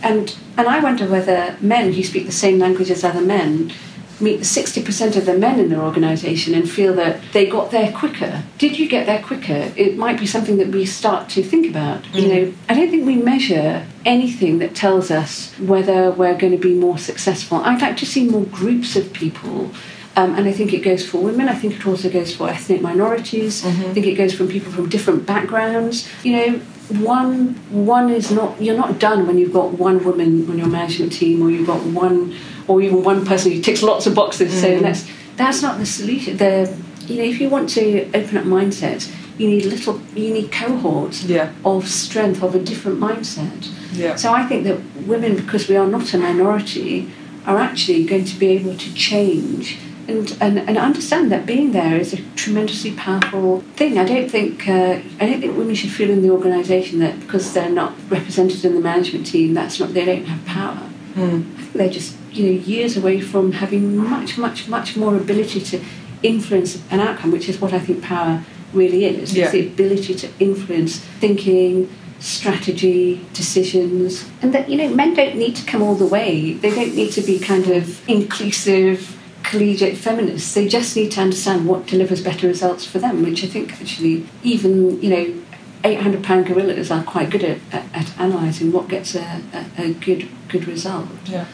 And, 0.03 0.37
and 0.57 0.69
I 0.69 0.81
wonder 0.81 1.07
whether 1.07 1.57
men 1.61 1.93
who 1.93 2.03
speak 2.03 2.27
the 2.27 2.33
same 2.33 2.59
language 2.59 2.91
as 2.91 3.05
other 3.05 3.23
men 3.23 3.73
meet 4.21 4.37
the 4.39 4.45
60% 4.45 5.17
of 5.17 5.27
the 5.27 5.37
men 5.37 5.59
in 5.59 5.71
their 5.71 5.81
organisation 5.81 6.55
and 6.55 6.71
feel 6.71 6.95
that 6.95 7.21
they 7.33 7.47
got 7.47 7.71
there 7.71 7.93
quicker. 7.93 8.45
Did 8.59 8.79
you 8.79 8.89
get 8.89 9.07
there 9.07 9.23
quicker? 9.23 9.73
It 9.77 9.97
might 9.97 10.19
be 10.19 10.27
something 10.27 10.57
that 10.59 10.69
we 10.69 10.87
start 10.87 11.29
to 11.31 11.43
think 11.43 11.69
about. 11.69 12.03
Mm. 12.05 12.23
You 12.23 12.29
know, 12.29 12.55
I 12.69 12.75
don't 12.75 12.91
think 12.91 13.07
we 13.07 13.17
measure 13.17 13.87
anything 14.05 14.59
that 14.59 14.75
tells 14.75 15.11
us 15.11 15.53
whether 15.59 16.11
we're 16.11 16.37
going 16.37 16.53
to 16.53 16.59
be 16.59 16.75
more 16.75 16.99
successful. 16.99 17.59
I'd 17.59 17.81
like 17.81 17.97
to 17.99 18.07
see 18.07 18.29
more 18.29 18.45
groups 18.45 18.95
of 18.95 19.13
people 19.13 19.71
um, 20.17 20.35
and 20.37 20.47
I 20.47 20.53
think 20.53 20.73
it 20.73 20.81
goes 20.81 21.05
for 21.07 21.19
women. 21.19 21.49
I 21.49 21.55
think 21.55 21.75
it 21.75 21.87
also 21.87 22.09
goes 22.09 22.35
for 22.35 22.49
ethnic 22.49 22.81
minorities. 22.81 23.63
Mm-hmm. 23.63 23.91
I 23.91 23.95
think 23.95 24.07
it 24.07 24.15
goes 24.15 24.33
from 24.33 24.49
people 24.49 24.73
from 24.73 24.89
different 24.89 25.27
backgrounds. 25.27 26.09
You 26.23 26.37
know, 26.37 26.59
one 27.01 27.55
one 27.71 28.11
is 28.11 28.31
not 28.31 28.61
you're 28.61 28.77
not 28.77 28.99
done 28.99 29.27
when 29.27 29.39
you've 29.39 29.53
got 29.53 29.73
one 29.73 30.05
woman 30.05 30.49
on 30.49 30.59
your 30.59 30.69
management 30.69 31.13
team, 31.13 31.43
or 31.43 31.51
you've 31.51 31.67
got 31.67 31.83
one, 31.85 32.35
or 32.69 32.81
even 32.81 33.03
one 33.03 33.25
person 33.25 33.53
who 33.53 33.61
ticks 33.61 33.83
lots 33.83 34.07
of 34.07 34.15
boxes. 34.15 34.53
Mm-hmm. 34.53 34.61
So 34.61 34.81
that's 34.81 35.11
that's 35.37 35.63
not 35.63 35.79
the 35.79 35.87
solution. 35.87 36.37
The 36.37 36.73
you 37.07 37.19
know, 37.19 37.25
if 37.25 37.41
you 37.41 37.49
want 37.49 37.69
to 37.71 38.07
open 38.15 38.37
up 38.37 38.45
mindsets, 38.45 39.13
you 39.37 39.49
need 39.49 39.65
little 39.65 40.01
you 40.15 40.33
need 40.33 40.53
cohorts 40.53 41.25
yeah. 41.25 41.53
of 41.65 41.89
strength 41.89 42.43
of 42.43 42.55
a 42.55 42.61
different 42.61 43.01
mindset. 43.01 43.69
Yeah. 43.93 44.15
So 44.15 44.33
I 44.33 44.47
think 44.47 44.65
that 44.65 44.81
women, 45.07 45.37
because 45.37 45.69
we 45.69 45.77
are 45.77 45.87
not 45.89 46.15
a 46.15 46.19
minority, 46.19 47.11
are 47.47 47.59
actually 47.59 48.05
going 48.05 48.25
to 48.27 48.39
be 48.39 48.49
able 48.49 48.77
to 48.77 48.95
change 48.95 49.79
and, 50.09 50.37
and, 50.41 50.59
and 50.59 50.79
understand 50.79 51.31
that 51.33 51.47
being 51.47 51.73
there 51.73 51.97
is 51.97 52.13
a 52.13 52.23
tremendously 52.35 52.93
powerful 52.93 53.61
thing. 53.77 53.99
I 53.99 54.05
don't 54.05 54.31
think 54.31 54.69
uh, 54.69 55.01
I 55.21 55.27
don't 55.27 55.41
think 55.41 55.57
women 55.57 55.75
should 55.75 55.91
feel 55.91 56.11
in 56.11 56.23
the 56.23 56.31
organisation 56.31 56.99
that 57.01 57.21
because 57.21 57.53
they're 57.53 57.71
not 57.71 57.95
represented 58.09 58.65
in 58.65 58.75
the 58.75 58.81
management 58.81 59.27
team, 59.27 59.55
that's 59.55 59.81
not 59.81 59.95
they 59.95 60.05
don't 60.05 60.25
have 60.25 60.45
power. 60.47 60.91
Mm. 61.15 61.73
They're 61.73 61.91
just 61.91 62.17
you 62.33 62.47
know 62.47 62.61
years 62.61 62.97
away 62.97 63.21
from 63.21 63.53
having 63.53 63.97
much 63.97 64.37
much 64.39 64.69
much 64.69 64.97
more 64.97 65.17
ability 65.17 65.61
to 65.61 65.81
influence 66.23 66.83
an 66.91 67.01
outcome, 67.01 67.31
which 67.31 67.49
is 67.49 67.61
what 67.61 67.73
I 67.73 67.79
think 67.79 68.03
power 68.03 68.45
really 68.73 69.05
is. 69.05 69.35
Yeah. 69.35 69.45
It's 69.45 69.53
the 69.53 69.67
ability 69.67 70.15
to 70.17 70.29
influence 70.41 70.99
thinking, 70.99 71.89
strategy, 72.19 73.25
decisions, 73.33 74.29
and 74.43 74.53
that 74.55 74.69
you 74.69 74.77
know 74.77 74.89
men 74.95 75.15
don't 75.15 75.37
need 75.37 75.57
to 75.57 75.65
come 75.65 75.83
all 75.83 75.95
the 75.95 76.07
way. 76.07 76.55
They 76.55 76.71
don't 76.71 76.95
need 76.95 77.13
to 77.13 77.23
be 77.23 77.39
kind 77.39 77.69
of 77.69 78.07
inclusive 78.09 79.19
collegiate 79.45 79.97
feminists. 79.97 80.55
They 80.55 80.67
just 80.67 80.97
need 80.97 81.13
to 81.13 81.21
understand 81.21 81.69
what 81.69 81.87
delivers 81.87 82.23
better 82.23 82.49
results 82.49 82.85
for 82.85 82.99
them, 82.99 83.23
which 83.23 83.45
I 83.45 83.47
think 83.47 83.81
actually 83.81 84.27
even, 84.43 85.01
you 85.01 85.11
know, 85.11 85.43
800 85.85 86.25
pound 86.25 86.47
gorillas 86.47 86.91
are 86.91 87.05
quite 87.05 87.31
good 87.31 87.45
at, 87.45 87.59
at, 87.71 87.85
at 87.95 88.19
analysing 88.19 88.73
what 88.73 88.89
gets 88.89 89.15
a, 89.15 89.43
a, 89.53 89.83
a, 89.83 89.93
good 89.93 90.29
good 90.49 90.67
result. 90.67 91.09
Yeah. 91.27 91.47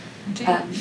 Um, 0.47 0.73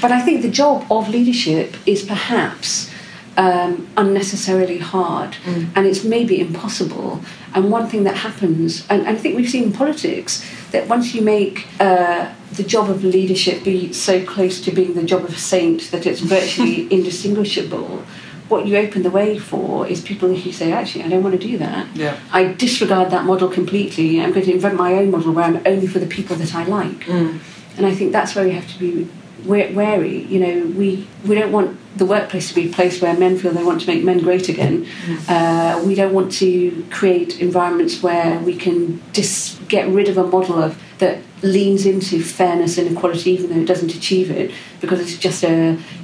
but 0.00 0.12
I 0.12 0.22
think 0.22 0.42
the 0.42 0.50
job 0.50 0.86
of 0.90 1.08
leadership 1.08 1.74
is 1.84 2.04
perhaps 2.04 2.91
um, 3.36 3.88
unnecessarily 3.96 4.78
hard 4.78 5.32
mm. 5.44 5.68
and 5.74 5.86
it's 5.86 6.04
maybe 6.04 6.40
impossible. 6.40 7.20
And 7.54 7.70
one 7.70 7.86
thing 7.86 8.04
that 8.04 8.16
happens, 8.16 8.86
and, 8.88 9.06
and 9.06 9.16
I 9.16 9.20
think 9.20 9.36
we've 9.36 9.50
seen 9.50 9.64
in 9.64 9.72
politics, 9.72 10.46
that 10.70 10.88
once 10.88 11.14
you 11.14 11.22
make 11.22 11.66
uh, 11.80 12.32
the 12.52 12.62
job 12.62 12.90
of 12.90 13.04
leadership 13.04 13.64
be 13.64 13.92
so 13.92 14.24
close 14.24 14.60
to 14.62 14.70
being 14.70 14.94
the 14.94 15.02
job 15.02 15.24
of 15.24 15.34
a 15.34 15.38
saint 15.38 15.90
that 15.90 16.06
it's 16.06 16.20
virtually 16.20 16.92
indistinguishable, 16.94 18.04
what 18.48 18.66
you 18.66 18.76
open 18.76 19.02
the 19.02 19.10
way 19.10 19.38
for 19.38 19.86
is 19.86 20.00
people 20.02 20.34
who 20.34 20.52
say, 20.52 20.72
actually, 20.72 21.04
I 21.04 21.08
don't 21.08 21.22
want 21.22 21.40
to 21.40 21.46
do 21.46 21.56
that. 21.58 21.94
Yeah. 21.96 22.18
I 22.32 22.52
disregard 22.52 23.10
that 23.10 23.24
model 23.24 23.48
completely. 23.48 24.20
I'm 24.20 24.32
going 24.32 24.44
to 24.44 24.52
invent 24.52 24.76
my 24.76 24.94
own 24.94 25.10
model 25.10 25.32
where 25.32 25.44
I'm 25.44 25.62
only 25.64 25.86
for 25.86 25.98
the 25.98 26.06
people 26.06 26.36
that 26.36 26.54
I 26.54 26.64
like. 26.64 27.00
Mm. 27.04 27.38
And 27.78 27.86
I 27.86 27.94
think 27.94 28.12
that's 28.12 28.34
where 28.34 28.44
we 28.44 28.52
have 28.52 28.70
to 28.70 28.78
be 28.78 29.08
wa- 29.44 29.70
wary. 29.72 30.22
You 30.24 30.40
know, 30.40 30.66
we, 30.76 31.06
we 31.26 31.34
don't 31.34 31.52
want 31.52 31.78
the 31.96 32.06
workplace 32.06 32.48
to 32.48 32.54
be 32.54 32.70
a 32.70 32.72
place 32.72 33.02
where 33.02 33.14
men 33.16 33.38
feel 33.38 33.52
they 33.52 33.62
want 33.64 33.82
to 33.82 33.86
make 33.86 34.02
men 34.02 34.18
great 34.20 34.48
again. 34.48 34.86
Uh, 35.28 35.82
we 35.86 35.94
don't 35.94 36.14
want 36.14 36.32
to 36.32 36.86
create 36.90 37.38
environments 37.40 38.02
where 38.02 38.38
we 38.40 38.56
can 38.56 39.02
dis- 39.12 39.58
get 39.74 39.84
rid 39.98 40.06
of 40.12 40.16
a 40.24 40.26
model 40.36 40.56
of 40.66 40.70
that 41.02 41.16
leans 41.42 41.82
into 41.92 42.14
fairness 42.38 42.72
and 42.78 42.86
equality, 42.94 43.28
even 43.36 43.46
though 43.50 43.62
it 43.66 43.70
doesn't 43.72 43.92
achieve 44.00 44.28
it, 44.40 44.46
because 44.82 45.00
it's 45.04 45.16
just 45.26 45.40
a 45.52 45.54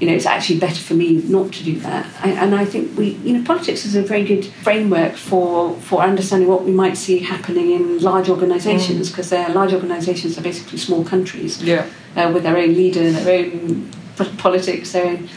you 0.00 0.06
know 0.06 0.14
it's 0.18 0.26
actually 0.34 0.58
better 0.66 0.82
for 0.88 0.94
me 1.02 1.08
not 1.36 1.46
to 1.56 1.60
do 1.70 1.74
that. 1.88 2.04
I, 2.26 2.28
and 2.42 2.50
I 2.62 2.64
think 2.72 2.84
we 2.98 3.06
you 3.26 3.32
know 3.36 3.44
politics 3.52 3.80
is 3.88 3.94
a 4.02 4.02
very 4.12 4.24
good 4.32 4.44
framework 4.66 5.14
for 5.28 5.74
for 5.88 5.98
understanding 6.10 6.48
what 6.54 6.62
we 6.68 6.72
might 6.82 6.96
see 7.04 7.16
happening 7.34 7.68
in 7.78 7.84
large 8.10 8.28
organisations 8.34 9.04
because 9.10 9.28
they're 9.32 9.50
large 9.60 9.72
organisations 9.78 10.30
are 10.38 10.44
basically 10.50 10.78
small 10.78 11.02
countries 11.04 11.52
Yeah. 11.62 11.84
uh, 12.16 12.30
with 12.34 12.42
their 12.46 12.56
own 12.62 12.72
leader, 12.82 13.06
their 13.12 13.44
own 13.44 13.90
politics, 14.46 14.86
their 14.92 15.06
own. 15.12 15.28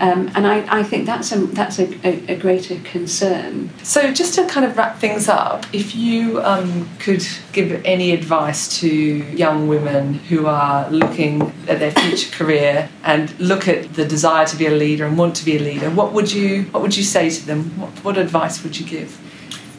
Um, 0.00 0.30
and 0.34 0.46
I, 0.46 0.80
I 0.80 0.82
think 0.82 1.04
that's 1.04 1.30
a 1.30 1.36
that's 1.46 1.78
a, 1.78 1.84
a, 2.06 2.32
a 2.32 2.36
greater 2.36 2.76
concern. 2.80 3.68
So, 3.82 4.10
just 4.14 4.34
to 4.36 4.46
kind 4.46 4.64
of 4.64 4.78
wrap 4.78 4.98
things 4.98 5.28
up, 5.28 5.66
if 5.74 5.94
you 5.94 6.40
um, 6.40 6.88
could 6.98 7.22
give 7.52 7.82
any 7.84 8.12
advice 8.12 8.80
to 8.80 8.88
young 8.88 9.68
women 9.68 10.14
who 10.14 10.46
are 10.46 10.90
looking 10.90 11.52
at 11.68 11.80
their 11.80 11.90
future 11.90 12.34
career 12.34 12.88
and 13.04 13.38
look 13.38 13.68
at 13.68 13.92
the 13.92 14.06
desire 14.06 14.46
to 14.46 14.56
be 14.56 14.66
a 14.66 14.70
leader 14.70 15.04
and 15.04 15.18
want 15.18 15.36
to 15.36 15.44
be 15.44 15.58
a 15.58 15.60
leader, 15.60 15.90
what 15.90 16.14
would 16.14 16.32
you 16.32 16.62
what 16.70 16.82
would 16.82 16.96
you 16.96 17.04
say 17.04 17.28
to 17.28 17.46
them? 17.46 17.64
What, 17.78 17.90
what 18.02 18.16
advice 18.16 18.62
would 18.64 18.80
you 18.80 18.86
give? 18.86 19.20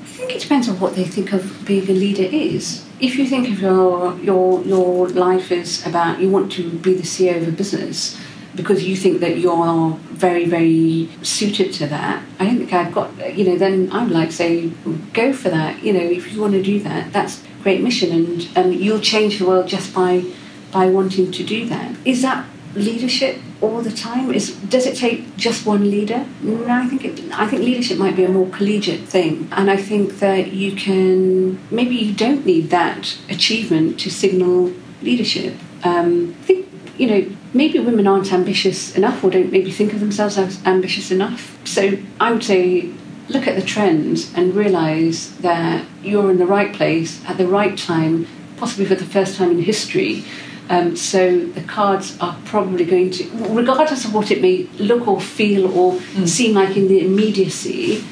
I 0.04 0.06
think 0.06 0.36
it 0.36 0.42
depends 0.42 0.70
on 0.70 0.80
what 0.80 0.96
they 0.96 1.04
think 1.04 1.34
of 1.34 1.66
being 1.66 1.90
a 1.90 1.94
leader 1.94 2.30
is. 2.32 2.86
If 3.00 3.16
you 3.16 3.26
think 3.26 3.48
of 3.48 3.60
your 3.60 4.16
your 4.20 4.62
your 4.62 5.10
life 5.10 5.52
is 5.52 5.84
about 5.84 6.20
you 6.20 6.30
want 6.30 6.52
to 6.52 6.70
be 6.70 6.94
the 6.94 7.02
CEO 7.02 7.42
of 7.42 7.48
a 7.48 7.52
business 7.52 8.22
because 8.56 8.84
you 8.84 8.96
think 8.96 9.20
that 9.22 9.38
you're 9.38 9.92
very 10.12 10.46
very 10.46 11.10
suited 11.22 11.74
to 11.74 11.88
that, 11.88 12.24
I 12.40 12.46
don't 12.46 12.58
think 12.58 12.74
I've 12.74 12.94
got 12.94 13.38
you 13.38 13.46
know. 13.46 13.58
Then 13.58 13.92
I 13.92 14.04
would 14.04 14.12
like 14.12 14.30
to 14.30 14.36
say 14.36 14.70
go 15.14 15.34
for 15.34 15.50
that. 15.50 15.84
You 15.84 15.94
know, 15.94 16.00
if 16.00 16.32
you 16.32 16.42
want 16.42 16.54
to 16.54 16.64
do 16.64 16.80
that, 16.82 17.14
that's 17.14 17.44
a 17.44 17.64
great 17.64 17.82
mission, 17.82 18.12
and 18.12 18.58
um, 18.58 18.72
you'll 18.72 19.00
change 19.00 19.40
the 19.40 19.46
world 19.46 19.68
just 19.68 19.94
by 19.94 20.26
by 20.72 20.88
wanting 20.88 21.32
to 21.32 21.44
do 21.44 21.68
that. 21.68 21.96
Is 22.06 22.22
that 22.22 22.46
leadership 22.76 23.38
all 23.62 23.82
the 23.82 23.92
time? 23.92 24.34
Is 24.34 24.56
does 24.56 24.86
it 24.86 24.96
take 24.96 25.36
just 25.38 25.66
one 25.66 25.90
leader? 25.90 26.26
No, 26.42 26.66
I 26.68 26.88
think 26.88 27.06
it, 27.06 27.20
I 27.34 27.48
think 27.48 27.62
leadership 27.64 27.98
might 27.98 28.16
be 28.16 28.24
a 28.24 28.30
more 28.30 28.50
collegiate 28.50 29.02
thing, 29.08 29.48
and 29.52 29.70
I 29.70 29.78
think 29.78 30.20
that 30.20 30.52
you 30.54 30.76
can 30.76 31.60
maybe 31.70 31.96
you 31.96 32.14
don't 32.14 32.46
need 32.46 32.70
that 32.70 33.18
achievement 33.30 34.00
to 34.02 34.10
signal 34.10 34.74
leadership. 35.02 35.56
Um, 35.84 36.36
I 36.42 36.46
think 36.46 36.71
you 37.02 37.08
know 37.08 37.36
maybe 37.54 37.80
women 37.80 38.06
aren't 38.06 38.32
ambitious 38.32 38.96
enough 38.96 39.24
or 39.24 39.32
don't 39.32 39.52
maybe 39.52 39.72
think 39.72 39.92
of 39.92 40.00
themselves 40.00 40.38
as 40.38 40.64
ambitious 40.66 41.10
enough. 41.10 41.58
So 41.66 41.98
I 42.20 42.32
would 42.32 42.44
say 42.44 42.92
look 43.28 43.48
at 43.48 43.56
the 43.56 43.66
trends 43.66 44.32
and 44.36 44.54
realise 44.54 45.30
that 45.38 45.86
you're 46.04 46.30
in 46.30 46.38
the 46.38 46.46
right 46.46 46.74
place 46.74 47.24
at 47.26 47.38
the 47.38 47.48
right 47.48 47.76
time, 47.78 48.28
possibly 48.58 48.86
for 48.86 48.96
the 48.96 49.06
first 49.06 49.36
time 49.38 49.50
in 49.52 49.64
history. 49.64 50.24
Um, 50.70 50.96
so 50.96 51.46
the 51.48 51.62
cards 51.64 52.18
are 52.22 52.38
probably 52.46 52.86
going 52.86 53.10
to, 53.12 53.24
regardless 53.50 54.06
of 54.06 54.14
what 54.14 54.32
it 54.32 54.42
may 54.42 54.64
look 54.78 55.08
or 55.08 55.20
feel 55.20 55.76
or 55.78 56.00
seem 56.26 56.56
like 56.56 56.78
in 56.78 56.88
the 56.88 57.04
immediacy, 57.04 58.04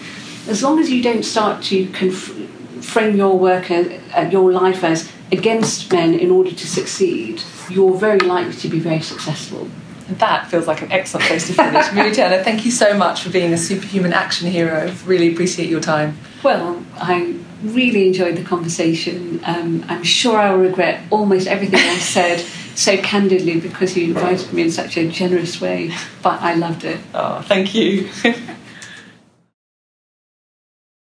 as 0.47 0.63
long 0.63 0.79
as 0.79 0.89
you 0.89 1.01
don't 1.01 1.23
start 1.23 1.63
to 1.65 1.87
conf- 1.89 2.49
frame 2.81 3.15
your 3.15 3.37
work 3.37 3.69
as, 3.71 3.87
uh, 4.15 4.27
your 4.31 4.51
life 4.51 4.83
as 4.83 5.09
against 5.31 5.91
men 5.91 6.13
in 6.15 6.31
order 6.31 6.51
to 6.51 6.67
succeed, 6.67 7.41
you're 7.69 7.97
very 7.97 8.19
likely 8.19 8.53
to 8.53 8.67
be 8.67 8.79
very 8.79 9.01
successful. 9.01 9.69
And 10.07 10.17
that 10.19 10.49
feels 10.49 10.65
like 10.65 10.81
an 10.81 10.91
excellent 10.91 11.27
place 11.27 11.47
to 11.47 11.53
finish. 11.53 11.91
Millie 11.93 12.11
Turner, 12.11 12.43
thank 12.43 12.65
you 12.65 12.71
so 12.71 12.97
much 12.97 13.21
for 13.21 13.29
being 13.29 13.53
a 13.53 13.57
superhuman 13.57 14.13
action 14.13 14.49
hero. 14.49 14.91
Really 15.05 15.31
appreciate 15.31 15.69
your 15.69 15.81
time. 15.81 16.17
Well, 16.43 16.83
I 16.95 17.35
really 17.61 18.07
enjoyed 18.07 18.35
the 18.35 18.43
conversation. 18.43 19.41
Um, 19.43 19.85
I'm 19.87 20.03
sure 20.03 20.37
I'll 20.37 20.57
regret 20.57 21.03
almost 21.11 21.47
everything 21.47 21.79
I 21.79 21.97
said 21.99 22.39
so 22.75 22.97
candidly 22.97 23.59
because 23.59 23.95
you 23.95 24.05
invited 24.05 24.51
me 24.53 24.63
in 24.63 24.71
such 24.71 24.97
a 24.97 25.07
generous 25.07 25.59
way, 25.59 25.91
but 26.23 26.41
I 26.41 26.55
loved 26.55 26.85
it. 26.85 26.99
Oh, 27.13 27.41
thank 27.41 27.75
you. 27.75 28.09